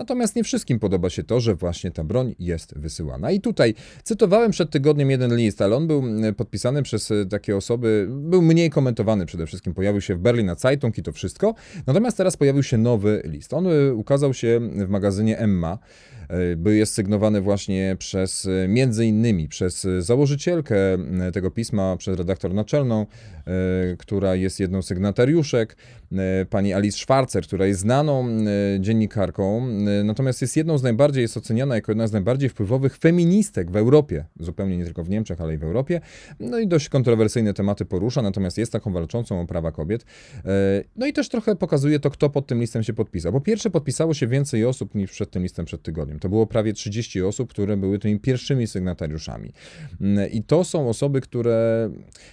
Natomiast 0.00 0.36
nie 0.36 0.44
wszystkim 0.44 0.78
podoba 0.78 1.10
się 1.10 1.24
to, 1.24 1.40
że 1.40 1.54
właśnie 1.54 1.90
ta 1.90 2.04
broń 2.04 2.34
jest 2.38 2.78
wysyłana. 2.78 3.30
I 3.30 3.40
tutaj 3.40 3.74
cytowałem 4.02 4.50
przed 4.50 4.70
tygodniem 4.70 5.10
jeden 5.10 5.36
list, 5.36 5.62
ale 5.62 5.76
on 5.76 5.86
był 5.86 5.98
mm, 5.98 6.34
podpisany 6.34 6.82
przez 6.82 7.10
e, 7.10 7.26
takie 7.26 7.56
osoby, 7.56 8.06
był 8.10 8.42
mniej 8.42 8.70
komentowany 8.70 9.26
przede 9.26 9.46
wszystkim. 9.46 9.74
Pojawił 9.74 10.00
się 10.00 10.14
w 10.14 10.18
Berliner 10.18 10.58
Zeitung 10.58 10.98
i 10.98 11.02
to 11.02 11.12
wszystko. 11.12 11.54
Natomiast 11.86 12.16
teraz 12.16 12.36
pojawił 12.36 12.62
się 12.62 12.78
nowy 12.78 13.22
list. 13.24 13.54
On 13.54 13.66
e, 13.66 13.94
ukazał 13.94 14.34
się 14.34 14.60
w 14.86 14.88
magazynie 14.88 15.38
Emma. 15.38 15.78
E, 16.28 16.56
był 16.56 16.72
jest 16.72 16.94
sygnowany 16.94 17.40
właśnie 17.40 17.96
przez, 17.98 18.48
między 18.68 19.06
innymi 19.06 19.48
przez 19.48 19.86
założycielkę 19.98 20.76
tego 21.32 21.50
pisma, 21.50 21.96
przez 21.96 22.18
redaktor 22.18 22.54
naczelną, 22.54 23.06
która 23.98 24.34
jest 24.34 24.60
jedną 24.60 24.82
z 24.82 24.86
sygnatariuszek, 24.86 25.76
pani 26.50 26.72
Alice 26.72 26.98
Schwarzer, 26.98 27.44
która 27.44 27.66
jest 27.66 27.80
znaną 27.80 28.28
dziennikarką, 28.80 29.66
natomiast 30.04 30.42
jest 30.42 30.56
jedną 30.56 30.78
z 30.78 30.82
najbardziej, 30.82 31.22
jest 31.22 31.36
oceniana 31.36 31.74
jako 31.74 31.92
jedna 31.92 32.06
z 32.06 32.12
najbardziej 32.12 32.48
wpływowych 32.48 32.96
feministek 32.96 33.70
w 33.70 33.76
Europie, 33.76 34.24
zupełnie 34.40 34.76
nie 34.76 34.84
tylko 34.84 35.04
w 35.04 35.10
Niemczech, 35.10 35.40
ale 35.40 35.54
i 35.54 35.58
w 35.58 35.64
Europie. 35.64 36.00
No 36.40 36.58
i 36.58 36.68
dość 36.68 36.88
kontrowersyjne 36.88 37.54
tematy 37.54 37.84
porusza, 37.84 38.22
natomiast 38.22 38.58
jest 38.58 38.72
taką 38.72 38.92
walczącą 38.92 39.40
o 39.40 39.46
prawa 39.46 39.72
kobiet. 39.72 40.04
No 40.96 41.06
i 41.06 41.12
też 41.12 41.28
trochę 41.28 41.56
pokazuje 41.56 42.00
to, 42.00 42.10
kto 42.10 42.30
pod 42.30 42.46
tym 42.46 42.60
listem 42.60 42.82
się 42.82 42.92
podpisał. 42.92 43.32
Po 43.32 43.40
pierwsze, 43.40 43.70
podpisało 43.70 44.14
się 44.14 44.26
więcej 44.26 44.64
osób 44.64 44.94
niż 44.94 45.10
przed 45.10 45.30
tym 45.30 45.42
listem 45.42 45.64
przed 45.64 45.82
tygodniem. 45.82 46.18
To 46.18 46.28
było 46.28 46.46
prawie 46.46 46.72
30 46.72 47.22
osób, 47.22 47.50
które 47.50 47.76
były 47.76 47.98
tymi 47.98 48.20
pierwszymi 48.20 48.66
sygnatariuszami. 48.66 49.52
I 50.32 50.42
to 50.42 50.64
są 50.64 50.88
osoby, 50.88 51.20
które 51.20 51.90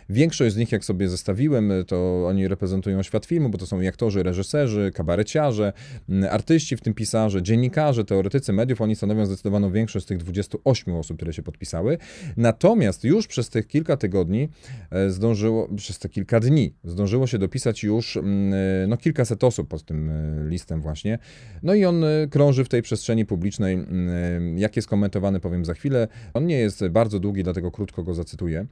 większość 0.09 0.55
z 0.55 0.57
nich, 0.57 0.71
jak 0.71 0.85
sobie 0.85 1.06
zestawiłem, 1.09 1.71
to 1.87 2.27
oni 2.27 2.47
reprezentują 2.47 3.03
świat 3.03 3.25
filmu, 3.25 3.49
bo 3.49 3.57
to 3.57 3.65
są 3.65 3.81
i 3.81 3.87
aktorzy, 3.87 4.23
reżyserzy, 4.23 4.91
kabareciarze, 4.95 5.73
mm, 6.09 6.33
artyści, 6.33 6.77
w 6.77 6.81
tym 6.81 6.93
pisarze, 6.93 7.43
dziennikarze, 7.43 8.05
teoretycy 8.05 8.53
mediów. 8.53 8.81
Oni 8.81 8.95
stanowią 8.95 9.25
zdecydowaną 9.25 9.71
większość 9.71 10.05
z 10.05 10.07
tych 10.07 10.17
28 10.17 10.95
osób, 10.95 11.17
które 11.17 11.33
się 11.33 11.43
podpisały. 11.43 11.97
Natomiast 12.37 13.03
już 13.03 13.27
przez 13.27 13.49
tych 13.49 13.67
kilka 13.67 13.97
tygodni 13.97 14.49
e, 14.91 15.09
zdążyło, 15.09 15.69
przez 15.77 15.99
te 15.99 16.09
kilka 16.09 16.39
dni 16.39 16.73
zdążyło 16.83 17.27
się 17.27 17.37
dopisać 17.37 17.83
już 17.83 18.17
mm, 18.17 18.53
e, 18.83 18.87
no, 18.87 18.97
kilkaset 18.97 19.43
osób 19.43 19.67
pod 19.67 19.83
tym 19.83 20.09
e, 20.09 20.49
listem 20.49 20.81
właśnie. 20.81 21.19
No 21.63 21.73
i 21.73 21.85
on 21.85 22.03
krąży 22.29 22.63
w 22.63 22.69
tej 22.69 22.81
przestrzeni 22.81 23.25
publicznej 23.25 23.87
Mm, 23.97 24.57
jak 24.57 24.75
jest 24.75 24.87
komentowany, 24.87 25.39
powiem 25.39 25.65
za 25.65 25.73
chwilę. 25.73 26.07
On 26.33 26.45
nie 26.45 26.59
jest 26.59 26.87
bardzo 26.87 27.19
długi, 27.19 27.43
dlatego 27.43 27.71
krótko 27.71 28.03
go 28.03 28.13
zacytuję. 28.13 28.65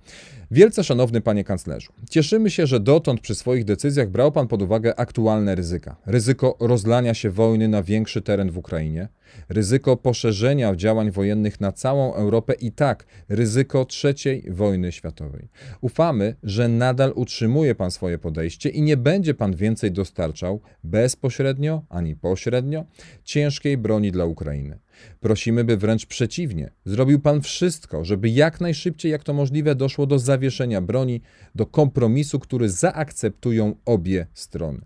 Wielce 0.52 0.84
szanowny 0.84 1.22
panie 1.22 1.44
kanclerzu, 1.44 1.94
cieszymy 2.16 2.52
się, 2.52 2.68
że 2.68 2.80
dotąd 2.80 3.22
przy 3.22 3.36
swoich 3.36 3.66
decyzjach 3.66 4.10
brał 4.10 4.32
pan 4.32 4.48
pod 4.48 4.62
uwagę 4.62 5.00
aktualne 5.00 5.56
ryzyka. 5.56 5.96
Ryzyko 6.06 6.58
rozlania 6.60 7.14
się 7.14 7.30
wojny 7.30 7.68
na 7.68 7.84
większy 7.84 8.22
teren 8.22 8.52
w 8.52 8.58
Ukrainie, 8.58 9.08
ryzyko 9.50 9.98
poszerzenia 9.98 10.76
działań 10.76 11.12
wojennych 11.12 11.62
na 11.62 11.72
całą 11.72 12.14
Europę 12.14 12.54
i 12.54 12.72
tak 12.72 13.06
ryzyko 13.30 13.86
trzeciej 13.86 14.46
wojny 14.52 14.92
światowej. 14.92 15.48
Ufamy, 15.82 16.36
że 16.44 16.68
nadal 16.68 17.12
utrzymuje 17.16 17.76
Pan 17.76 17.92
swoje 17.92 18.18
podejście 18.18 18.70
i 18.70 18.82
nie 18.82 18.98
będzie 18.98 19.34
Pan 19.34 19.56
więcej 19.56 19.92
dostarczał 19.92 20.62
bezpośrednio 20.84 21.86
ani 21.90 22.16
pośrednio 22.16 22.86
ciężkiej 23.24 23.78
broni 23.78 24.12
dla 24.12 24.26
Ukrainy. 24.26 24.80
Prosimy, 25.20 25.64
by 25.64 25.78
wręcz 25.78 26.06
przeciwnie, 26.06 26.72
zrobił 26.86 27.20
Pan 27.20 27.42
wszystko, 27.42 28.06
żeby 28.06 28.30
jak 28.30 28.62
najszybciej, 28.62 29.12
jak 29.12 29.24
to 29.24 29.34
możliwe, 29.34 29.76
doszło 29.76 30.06
do 30.06 30.20
zawieszenia 30.20 30.82
broni, 30.82 31.22
do 31.56 31.66
kompromisu, 31.66 32.40
który 32.40 32.70
zaakceptują 32.70 33.76
obie 33.86 34.28
strony. 34.34 34.82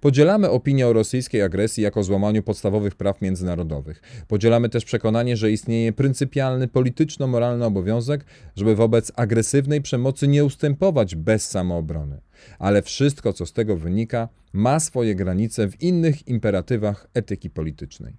Podzielamy 0.00 0.50
opinię 0.50 0.86
o 0.88 0.92
rosyjskiej 0.92 1.42
agresji 1.42 1.82
jako 1.82 2.02
złamaniu 2.02 2.42
podstawowych 2.42 2.94
praw 2.94 3.22
międzynarodowych. 3.22 4.02
Podzielamy 4.28 4.68
też 4.68 4.84
przekonanie, 4.84 5.36
że 5.36 5.50
istnieje 5.50 5.92
pryncypialny 5.92 6.68
polityczno-moralny 6.68 7.64
obowiązek, 7.64 8.24
żeby 8.56 8.74
wobec 8.74 9.12
agresywnej 9.16 9.82
przemocy 9.82 10.28
nie 10.28 10.44
ustępować 10.44 11.16
bez 11.16 11.48
samoobrony. 11.48 12.20
Ale 12.58 12.82
wszystko, 12.82 13.32
co 13.32 13.46
z 13.46 13.52
tego 13.52 13.76
wynika, 13.76 14.28
ma 14.52 14.80
swoje 14.80 15.14
granice 15.14 15.68
w 15.68 15.82
innych 15.82 16.28
imperatywach 16.28 17.06
etyki 17.14 17.50
politycznej. 17.50 18.16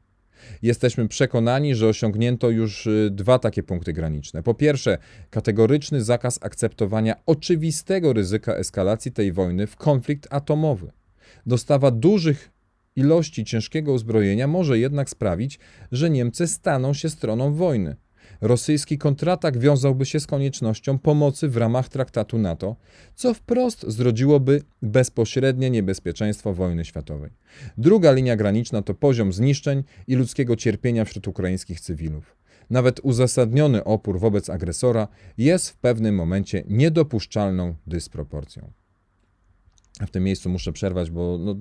Jesteśmy 0.62 1.08
przekonani, 1.08 1.76
że 1.76 1.88
osiągnięto 1.88 2.50
już 2.50 2.88
y, 2.88 3.10
dwa 3.12 3.40
takie 3.40 3.64
punkty 3.64 3.94
graniczne. 3.94 4.44
Po 4.44 4.54
pierwsze, 4.54 4.98
kategoryczny 5.30 6.04
zakaz 6.04 6.40
akceptowania 6.42 7.16
oczywistego 7.26 8.14
ryzyka 8.14 8.56
eskalacji 8.56 9.12
tej 9.12 9.32
wojny 9.32 9.68
w 9.68 9.76
konflikt 9.76 10.28
atomowy. 10.30 10.92
Dostawa 11.46 11.92
dużych 11.92 12.52
ilości 12.96 13.46
ciężkiego 13.46 13.94
uzbrojenia 13.94 14.48
może 14.48 14.80
jednak 14.80 15.10
sprawić, 15.10 15.60
że 15.92 16.10
Niemcy 16.10 16.48
staną 16.48 16.94
się 16.94 17.10
stroną 17.10 17.54
wojny. 17.54 17.96
Rosyjski 18.42 18.98
kontratak 18.98 19.58
wiązałby 19.58 20.06
się 20.06 20.20
z 20.20 20.28
koniecznością 20.28 21.00
pomocy 21.00 21.50
w 21.50 21.58
ramach 21.58 21.90
traktatu 21.90 22.38
NATO, 22.38 22.76
co 23.16 23.34
wprost 23.34 23.86
zrodziłoby 23.88 24.62
bezpośrednie 24.82 25.70
niebezpieczeństwo 25.70 26.54
wojny 26.54 26.86
światowej. 26.86 27.32
Druga 27.78 28.12
linia 28.12 28.36
graniczna 28.36 28.82
to 28.82 28.94
poziom 28.94 29.34
zniszczeń 29.34 29.84
i 30.08 30.16
ludzkiego 30.16 30.56
cierpienia 30.56 31.06
wśród 31.06 31.28
ukraińskich 31.28 31.80
cywilów. 31.80 32.38
Nawet 32.70 33.00
uzasadniony 33.04 33.84
opór 33.84 34.20
wobec 34.20 34.50
agresora 34.50 35.08
jest 35.38 35.70
w 35.70 35.78
pewnym 35.78 36.16
momencie 36.16 36.64
niedopuszczalną 36.68 37.76
dysproporcją. 37.88 38.72
W 40.00 40.12
tym 40.12 40.24
miejscu 40.24 40.50
muszę 40.50 40.72
przerwać, 40.72 41.12
bo 41.12 41.38
no, 41.40 41.56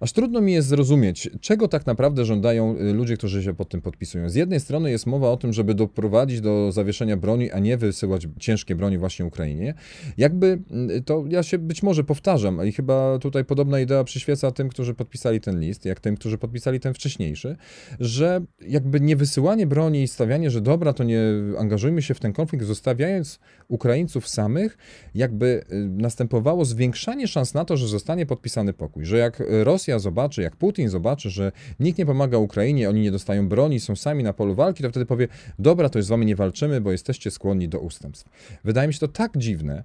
Aż 0.00 0.12
trudno 0.12 0.40
mi 0.40 0.52
jest 0.52 0.68
zrozumieć, 0.68 1.30
czego 1.40 1.68
tak 1.68 1.86
naprawdę 1.86 2.24
żądają 2.24 2.76
y, 2.76 2.92
ludzie, 2.92 3.16
którzy 3.16 3.42
się 3.42 3.54
pod 3.54 3.68
tym 3.68 3.80
podpisują. 3.80 4.28
Z 4.28 4.34
jednej 4.34 4.60
strony 4.60 4.90
jest 4.90 5.06
mowa 5.06 5.30
o 5.30 5.36
tym, 5.36 5.52
żeby 5.52 5.74
doprowadzić 5.74 6.40
do 6.40 6.72
zawieszenia 6.72 7.16
broni, 7.16 7.50
a 7.50 7.58
nie 7.58 7.76
wysyłać 7.76 8.26
ciężkie 8.38 8.74
broni 8.74 8.98
właśnie 8.98 9.24
Ukrainie. 9.24 9.74
Jakby 10.16 10.58
y, 10.90 11.02
to 11.02 11.24
ja 11.28 11.42
się 11.42 11.58
być 11.58 11.82
może 11.82 12.04
powtarzam 12.04 12.66
i 12.66 12.72
chyba 12.72 13.18
tutaj 13.18 13.44
podobna 13.44 13.80
idea 13.80 14.04
przyświeca 14.04 14.50
tym, 14.50 14.68
którzy 14.68 14.94
podpisali 14.94 15.40
ten 15.40 15.60
list, 15.60 15.84
jak 15.84 16.00
tym, 16.00 16.16
którzy 16.16 16.38
podpisali 16.38 16.80
ten 16.80 16.94
wcześniejszy, 16.94 17.56
że 18.00 18.40
jakby 18.60 19.00
nie 19.00 19.16
wysyłanie 19.16 19.66
broni 19.66 20.02
i 20.02 20.08
stawianie, 20.08 20.50
że 20.50 20.60
dobra, 20.60 20.92
to 20.92 21.04
nie 21.04 21.22
angażujmy 21.58 22.02
się 22.02 22.14
w 22.14 22.20
ten 22.20 22.32
konflikt, 22.32 22.64
zostawiając 22.64 23.38
Ukraińców 23.68 24.28
samych, 24.28 24.78
jakby 25.14 25.64
y, 25.72 25.88
następowało 25.88 26.64
zwiększanie 26.64 27.28
szans 27.28 27.54
na 27.54 27.64
to, 27.64 27.76
że 27.76 27.88
zostanie 27.88 28.26
podpisany 28.26 28.72
pokój. 28.72 29.04
Że 29.04 29.18
jak 29.18 29.42
Rosja 29.48 29.93
zobaczy, 29.98 30.42
jak 30.42 30.56
Putin 30.56 30.88
zobaczy, 30.88 31.30
że 31.30 31.52
nikt 31.80 31.98
nie 31.98 32.06
pomaga 32.06 32.38
Ukrainie, 32.38 32.88
oni 32.88 33.00
nie 33.00 33.10
dostają 33.10 33.48
broni, 33.48 33.80
są 33.80 33.96
sami 33.96 34.24
na 34.24 34.32
polu 34.32 34.54
walki, 34.54 34.82
to 34.82 34.90
wtedy 34.90 35.06
powie, 35.06 35.28
dobra, 35.58 35.88
to 35.88 36.02
z 36.02 36.08
wami 36.08 36.26
nie 36.26 36.36
walczymy, 36.36 36.80
bo 36.80 36.92
jesteście 36.92 37.30
skłonni 37.30 37.68
do 37.68 37.80
ustępstw. 37.80 38.28
Wydaje 38.64 38.88
mi 38.88 38.94
się 38.94 39.00
to 39.00 39.08
tak 39.08 39.38
dziwne, 39.38 39.84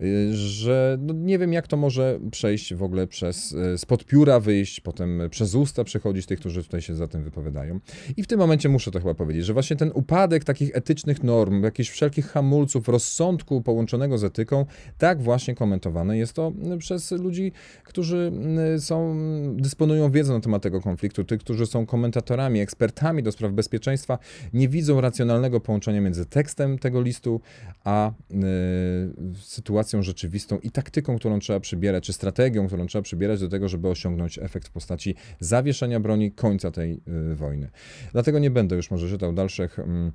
y, 0.00 0.36
że 0.36 0.98
no 1.00 1.14
nie 1.14 1.38
wiem, 1.38 1.52
jak 1.52 1.66
to 1.66 1.76
może 1.76 2.20
przejść 2.30 2.74
w 2.74 2.82
ogóle 2.82 3.06
przez, 3.06 3.52
y, 3.52 3.78
spod 3.78 4.04
pióra 4.04 4.40
wyjść, 4.40 4.80
potem 4.80 5.22
przez 5.30 5.54
usta 5.54 5.84
przechodzić 5.84 6.26
tych, 6.26 6.40
którzy 6.40 6.62
tutaj 6.62 6.82
się 6.82 6.94
za 6.94 7.08
tym 7.08 7.24
wypowiadają. 7.24 7.80
I 8.16 8.22
w 8.22 8.26
tym 8.26 8.38
momencie 8.38 8.68
muszę 8.68 8.90
to 8.90 8.98
chyba 8.98 9.14
powiedzieć, 9.14 9.44
że 9.44 9.52
właśnie 9.52 9.76
ten 9.76 9.90
upadek 9.94 10.44
takich 10.44 10.76
etycznych 10.76 11.22
norm, 11.22 11.62
jakichś 11.62 11.90
wszelkich 11.90 12.26
hamulców, 12.26 12.88
rozsądku 12.88 13.62
połączonego 13.62 14.18
z 14.18 14.24
etyką, 14.24 14.66
tak 14.98 15.22
właśnie 15.22 15.54
komentowane 15.54 16.18
jest 16.18 16.32
to 16.32 16.52
przez 16.78 17.10
ludzi, 17.10 17.52
którzy 17.84 18.32
y, 18.76 18.80
są, 18.80 19.16
dysponują 19.56 20.10
wiedzą 20.10 20.34
na 20.34 20.40
temat 20.40 20.62
tego 20.62 20.80
konfliktu, 20.80 21.24
tych, 21.24 21.40
którzy 21.40 21.66
są 21.66 21.86
komentatorami, 21.86 22.60
ekspertami 22.60 23.22
do 23.22 23.32
spraw 23.32 23.52
bezpieczeństwa, 23.52 24.18
nie 24.52 24.68
widzą 24.68 25.00
racjonalnego 25.00 25.60
połączenia 25.60 26.00
między 26.00 26.26
tekstem 26.26 26.78
tego 26.78 27.02
listu, 27.02 27.40
a 27.84 28.10
y, 28.10 29.34
sytuacją 29.40 30.02
rzeczywistą 30.02 30.58
i 30.58 30.70
taktyką, 30.70 31.18
którą 31.18 31.38
trzeba 31.38 31.60
przybierać, 31.60 32.04
czy 32.04 32.12
strategią, 32.12 32.66
którą 32.66 32.86
trzeba 32.86 33.02
przybierać 33.02 33.40
do 33.40 33.48
tego, 33.48 33.68
żeby 33.68 33.88
osiągnąć 33.88 34.38
efekt 34.38 34.68
w 34.68 34.70
postaci 34.70 35.14
zawieszenia 35.40 36.00
broni, 36.00 36.32
końca 36.32 36.70
tej 36.70 37.00
y, 37.32 37.34
wojny. 37.34 37.70
Dlatego 38.12 38.38
nie 38.38 38.50
będę 38.50 38.76
już 38.76 38.90
może 38.90 39.08
czytał 39.08 39.32
dalszych. 39.32 39.78
E, 39.78 40.12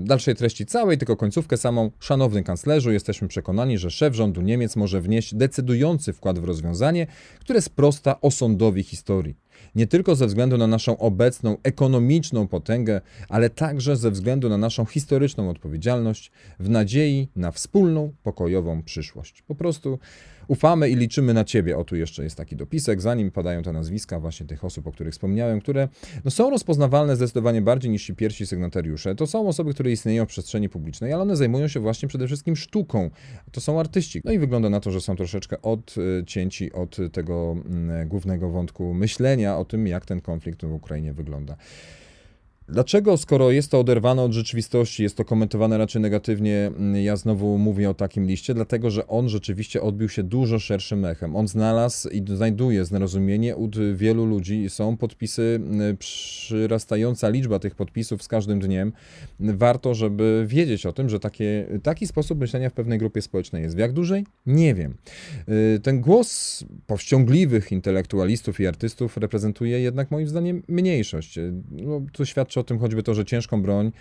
dalszej 0.00 0.34
treści 0.34 0.66
całej, 0.66 0.98
tylko 0.98 1.16
końcówkę 1.16 1.56
samą. 1.56 1.90
Szanowny 2.00 2.42
kanclerzu, 2.42 2.92
jesteśmy 2.92 3.28
przekonani, 3.28 3.78
że 3.78 3.90
szef 3.90 4.14
rządu 4.14 4.40
Niemiec 4.40 4.76
może 4.76 5.00
wnieść 5.00 5.34
decydujący 5.34 6.12
wkład 6.12 6.38
w 6.38 6.44
rozwiązanie, 6.44 7.06
które 7.40 7.62
sprosta 7.62 8.20
osądowi 8.20 8.82
historii. 8.82 9.45
Nie 9.74 9.86
tylko 9.86 10.14
ze 10.14 10.26
względu 10.26 10.58
na 10.58 10.66
naszą 10.66 10.98
obecną 10.98 11.56
ekonomiczną 11.62 12.48
potęgę, 12.48 13.00
ale 13.28 13.50
także 13.50 13.96
ze 13.96 14.10
względu 14.10 14.48
na 14.48 14.58
naszą 14.58 14.84
historyczną 14.84 15.50
odpowiedzialność 15.50 16.30
w 16.60 16.68
nadziei 16.68 17.28
na 17.36 17.50
wspólną, 17.50 18.12
pokojową 18.22 18.82
przyszłość. 18.82 19.42
Po 19.42 19.54
prostu 19.54 19.98
Ufamy 20.48 20.90
i 20.90 20.96
liczymy 20.96 21.34
na 21.34 21.44
Ciebie. 21.44 21.78
O, 21.78 21.84
tu 21.84 21.96
jeszcze 21.96 22.24
jest 22.24 22.36
taki 22.36 22.56
dopisek, 22.56 23.00
zanim 23.00 23.30
padają 23.30 23.62
te 23.62 23.72
nazwiska 23.72 24.20
właśnie 24.20 24.46
tych 24.46 24.64
osób, 24.64 24.86
o 24.86 24.92
których 24.92 25.12
wspomniałem, 25.12 25.60
które 25.60 25.88
no, 26.24 26.30
są 26.30 26.50
rozpoznawalne 26.50 27.16
zdecydowanie 27.16 27.62
bardziej 27.62 27.90
niż 27.90 28.06
ci 28.06 28.14
pierwsi 28.14 28.46
sygnatariusze. 28.46 29.14
To 29.14 29.26
są 29.26 29.48
osoby, 29.48 29.74
które 29.74 29.92
istnieją 29.92 30.24
w 30.24 30.28
przestrzeni 30.28 30.68
publicznej, 30.68 31.12
ale 31.12 31.22
one 31.22 31.36
zajmują 31.36 31.68
się 31.68 31.80
właśnie 31.80 32.08
przede 32.08 32.26
wszystkim 32.26 32.56
sztuką. 32.56 33.10
To 33.52 33.60
są 33.60 33.80
artyści. 33.80 34.20
No 34.24 34.32
i 34.32 34.38
wygląda 34.38 34.70
na 34.70 34.80
to, 34.80 34.90
że 34.90 35.00
są 35.00 35.16
troszeczkę 35.16 35.56
odcięci 35.62 36.72
od 36.72 36.96
tego 37.12 37.56
mm, 37.66 38.08
głównego 38.08 38.50
wątku 38.50 38.94
myślenia 38.94 39.45
o 39.54 39.64
tym, 39.64 39.86
jak 39.86 40.06
ten 40.06 40.20
konflikt 40.20 40.64
w 40.64 40.72
Ukrainie 40.72 41.12
wygląda. 41.12 41.56
Dlaczego, 42.68 43.16
skoro 43.16 43.50
jest 43.50 43.70
to 43.70 43.80
oderwane 43.80 44.22
od 44.22 44.32
rzeczywistości, 44.32 45.02
jest 45.02 45.16
to 45.16 45.24
komentowane 45.24 45.78
raczej 45.78 46.02
negatywnie, 46.02 46.66
mm, 46.66 46.96
ja 47.04 47.16
znowu 47.16 47.58
mówię 47.58 47.90
o 47.90 47.94
takim 47.94 48.26
liście? 48.26 48.54
Dlatego, 48.54 48.90
że 48.90 49.06
on 49.06 49.28
rzeczywiście 49.28 49.82
odbił 49.82 50.08
się 50.08 50.22
dużo 50.22 50.58
szerszym 50.58 51.04
echem. 51.04 51.36
On 51.36 51.48
znalazł 51.48 52.08
i 52.08 52.22
znajduje 52.26 52.84
zrozumienie 52.84 53.56
u 53.56 53.70
wielu 53.94 54.24
ludzi. 54.24 54.70
Są 54.70 54.96
podpisy, 54.96 55.60
mm, 55.62 55.96
przyrastająca 55.96 57.28
liczba 57.28 57.58
tych 57.58 57.74
podpisów 57.74 58.22
z 58.22 58.28
każdym 58.28 58.60
dniem. 58.60 58.92
Warto, 59.40 59.94
żeby 59.94 60.44
wiedzieć 60.48 60.86
o 60.86 60.92
tym, 60.92 61.08
że 61.08 61.20
takie, 61.20 61.66
taki 61.82 62.06
sposób 62.06 62.38
myślenia 62.38 62.70
w 62.70 62.72
pewnej 62.72 62.98
grupie 62.98 63.22
społecznej 63.22 63.62
jest. 63.62 63.76
W 63.76 63.78
jak 63.78 63.92
dużej? 63.92 64.26
Nie 64.46 64.74
wiem. 64.74 64.94
Y, 65.48 65.80
ten 65.80 66.00
głos 66.00 66.64
powściągliwych 66.86 67.72
intelektualistów 67.72 68.60
i 68.60 68.66
artystów 68.66 69.16
reprezentuje 69.16 69.80
jednak 69.80 70.10
moim 70.10 70.28
zdaniem 70.28 70.62
mniejszość. 70.68 71.38
No, 71.70 72.02
to 72.12 72.24
świadczy 72.24 72.55
świadczy 72.56 72.60
o 72.60 72.64
tym 72.64 72.78
choćby 72.78 73.02
to, 73.02 73.14
że 73.14 73.24
ciężką 73.24 73.62
broń 73.62 73.92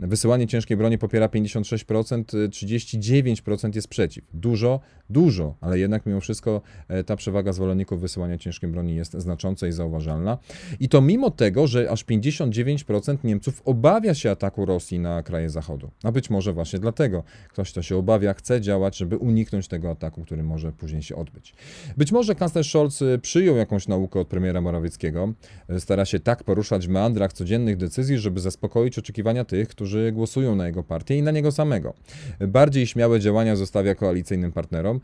Wysyłanie 0.00 0.46
ciężkiej 0.46 0.76
broni 0.76 0.98
popiera 0.98 1.26
56%, 1.26 2.24
39% 2.48 3.74
jest 3.74 3.88
przeciw. 3.88 4.24
Dużo, 4.34 4.80
dużo, 5.10 5.54
ale 5.60 5.78
jednak 5.78 6.06
mimo 6.06 6.20
wszystko 6.20 6.60
e, 6.88 7.04
ta 7.04 7.16
przewaga 7.16 7.52
zwolenników 7.52 8.00
wysyłania 8.00 8.38
ciężkiej 8.38 8.70
broni 8.70 8.96
jest 8.96 9.12
znacząca 9.12 9.66
i 9.66 9.72
zauważalna. 9.72 10.38
I 10.80 10.88
to 10.88 11.00
mimo 11.00 11.30
tego, 11.30 11.66
że 11.66 11.90
aż 11.90 12.04
59% 12.04 13.16
Niemców 13.24 13.62
obawia 13.64 14.14
się 14.14 14.30
ataku 14.30 14.66
Rosji 14.66 14.98
na 14.98 15.22
kraje 15.22 15.50
Zachodu. 15.50 15.90
A 16.02 16.12
być 16.12 16.30
może 16.30 16.52
właśnie 16.52 16.78
dlatego 16.78 17.22
ktoś, 17.48 17.72
kto 17.72 17.82
się 17.82 17.96
obawia, 17.96 18.34
chce 18.34 18.60
działać, 18.60 18.96
żeby 18.96 19.16
uniknąć 19.16 19.68
tego 19.68 19.90
ataku, 19.90 20.22
który 20.22 20.42
może 20.42 20.72
później 20.72 21.02
się 21.02 21.16
odbyć. 21.16 21.54
Być 21.96 22.12
może 22.12 22.34
kanclerz 22.34 22.68
Scholz 22.68 23.02
e, 23.02 23.18
przyjął 23.18 23.56
jakąś 23.56 23.88
naukę 23.88 24.20
od 24.20 24.28
premiera 24.28 24.60
Morawieckiego, 24.60 25.32
e, 25.68 25.80
stara 25.80 26.04
się 26.04 26.20
tak 26.20 26.44
poruszać 26.44 26.86
w 26.86 26.90
meandrach 26.90 27.32
codziennych 27.32 27.76
decyzji, 27.76 28.18
żeby 28.18 28.40
zaspokoić 28.40 28.98
oczekiwania 28.98 29.44
tych, 29.44 29.68
którzy 29.68 29.88
którzy 29.88 30.12
głosują 30.12 30.56
na 30.56 30.66
jego 30.66 30.82
partię 30.82 31.18
i 31.18 31.22
na 31.22 31.30
niego 31.30 31.52
samego. 31.52 31.94
Bardziej 32.40 32.86
śmiałe 32.86 33.20
działania 33.20 33.56
zostawia 33.56 33.94
koalicyjnym 33.94 34.52
partnerom. 34.52 34.97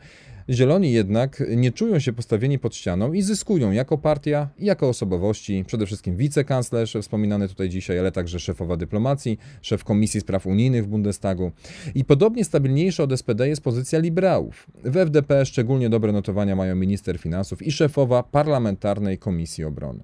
Zieloni 0.49 0.91
jednak 0.91 1.43
nie 1.55 1.71
czują 1.71 1.99
się 1.99 2.13
postawieni 2.13 2.59
pod 2.59 2.75
ścianą 2.75 3.13
i 3.13 3.21
zyskują 3.21 3.71
jako 3.71 3.97
partia 3.97 4.49
i 4.59 4.65
jako 4.65 4.89
osobowości, 4.89 5.63
przede 5.67 5.85
wszystkim 5.85 6.17
wicekanclerz 6.17 6.97
wspominany 7.01 7.47
tutaj 7.47 7.69
dzisiaj, 7.69 7.99
ale 7.99 8.11
także 8.11 8.39
szefowa 8.39 8.77
dyplomacji, 8.77 9.39
szef 9.61 9.83
Komisji 9.83 10.21
Spraw 10.21 10.45
Unijnych 10.45 10.83
w 10.83 10.87
Bundestagu. 10.87 11.51
I 11.95 12.05
podobnie 12.05 12.45
stabilniejsza 12.45 13.03
od 13.03 13.19
SPD 13.19 13.47
jest 13.47 13.61
pozycja 13.61 13.99
liberałów. 13.99 14.67
W 14.83 14.97
FDP 14.97 15.45
szczególnie 15.45 15.89
dobre 15.89 16.11
notowania 16.11 16.55
mają 16.55 16.75
minister 16.75 17.19
finansów 17.19 17.63
i 17.63 17.71
szefowa 17.71 18.23
parlamentarnej 18.23 19.17
Komisji 19.17 19.63
Obrony. 19.63 20.03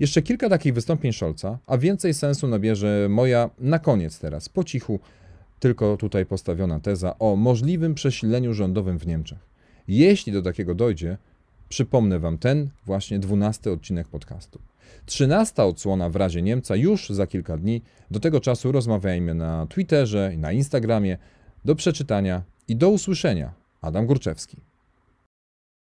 Jeszcze 0.00 0.22
kilka 0.22 0.48
takich 0.48 0.74
wystąpień 0.74 1.12
Scholza, 1.12 1.58
a 1.66 1.78
więcej 1.78 2.14
sensu 2.14 2.48
nabierze 2.48 3.06
moja 3.10 3.50
na 3.58 3.78
koniec 3.78 4.18
teraz, 4.18 4.48
po 4.48 4.64
cichu, 4.64 5.00
tylko 5.60 5.96
tutaj 5.96 6.26
postawiona 6.26 6.80
teza 6.80 7.18
o 7.18 7.36
możliwym 7.36 7.94
przesileniu 7.94 8.54
rządowym 8.54 8.98
w 8.98 9.06
Niemczech. 9.06 9.38
Jeśli 9.88 10.32
do 10.32 10.42
takiego 10.42 10.74
dojdzie, 10.74 11.18
przypomnę 11.68 12.18
Wam 12.18 12.38
ten 12.38 12.68
właśnie 12.86 13.18
dwunasty 13.18 13.72
odcinek 13.72 14.08
podcastu. 14.08 14.58
Trzynasta 15.06 15.64
odsłona 15.64 16.10
w 16.10 16.16
razie 16.16 16.42
Niemca 16.42 16.76
już 16.76 17.08
za 17.10 17.26
kilka 17.26 17.56
dni. 17.56 17.82
Do 18.10 18.20
tego 18.20 18.40
czasu 18.40 18.72
rozmawiajmy 18.72 19.34
na 19.34 19.66
Twitterze 19.66 20.32
i 20.34 20.38
na 20.38 20.52
Instagramie. 20.52 21.18
Do 21.64 21.74
przeczytania 21.74 22.42
i 22.68 22.76
do 22.76 22.90
usłyszenia. 22.90 23.52
Adam 23.80 24.06
Górczewski. 24.06 24.56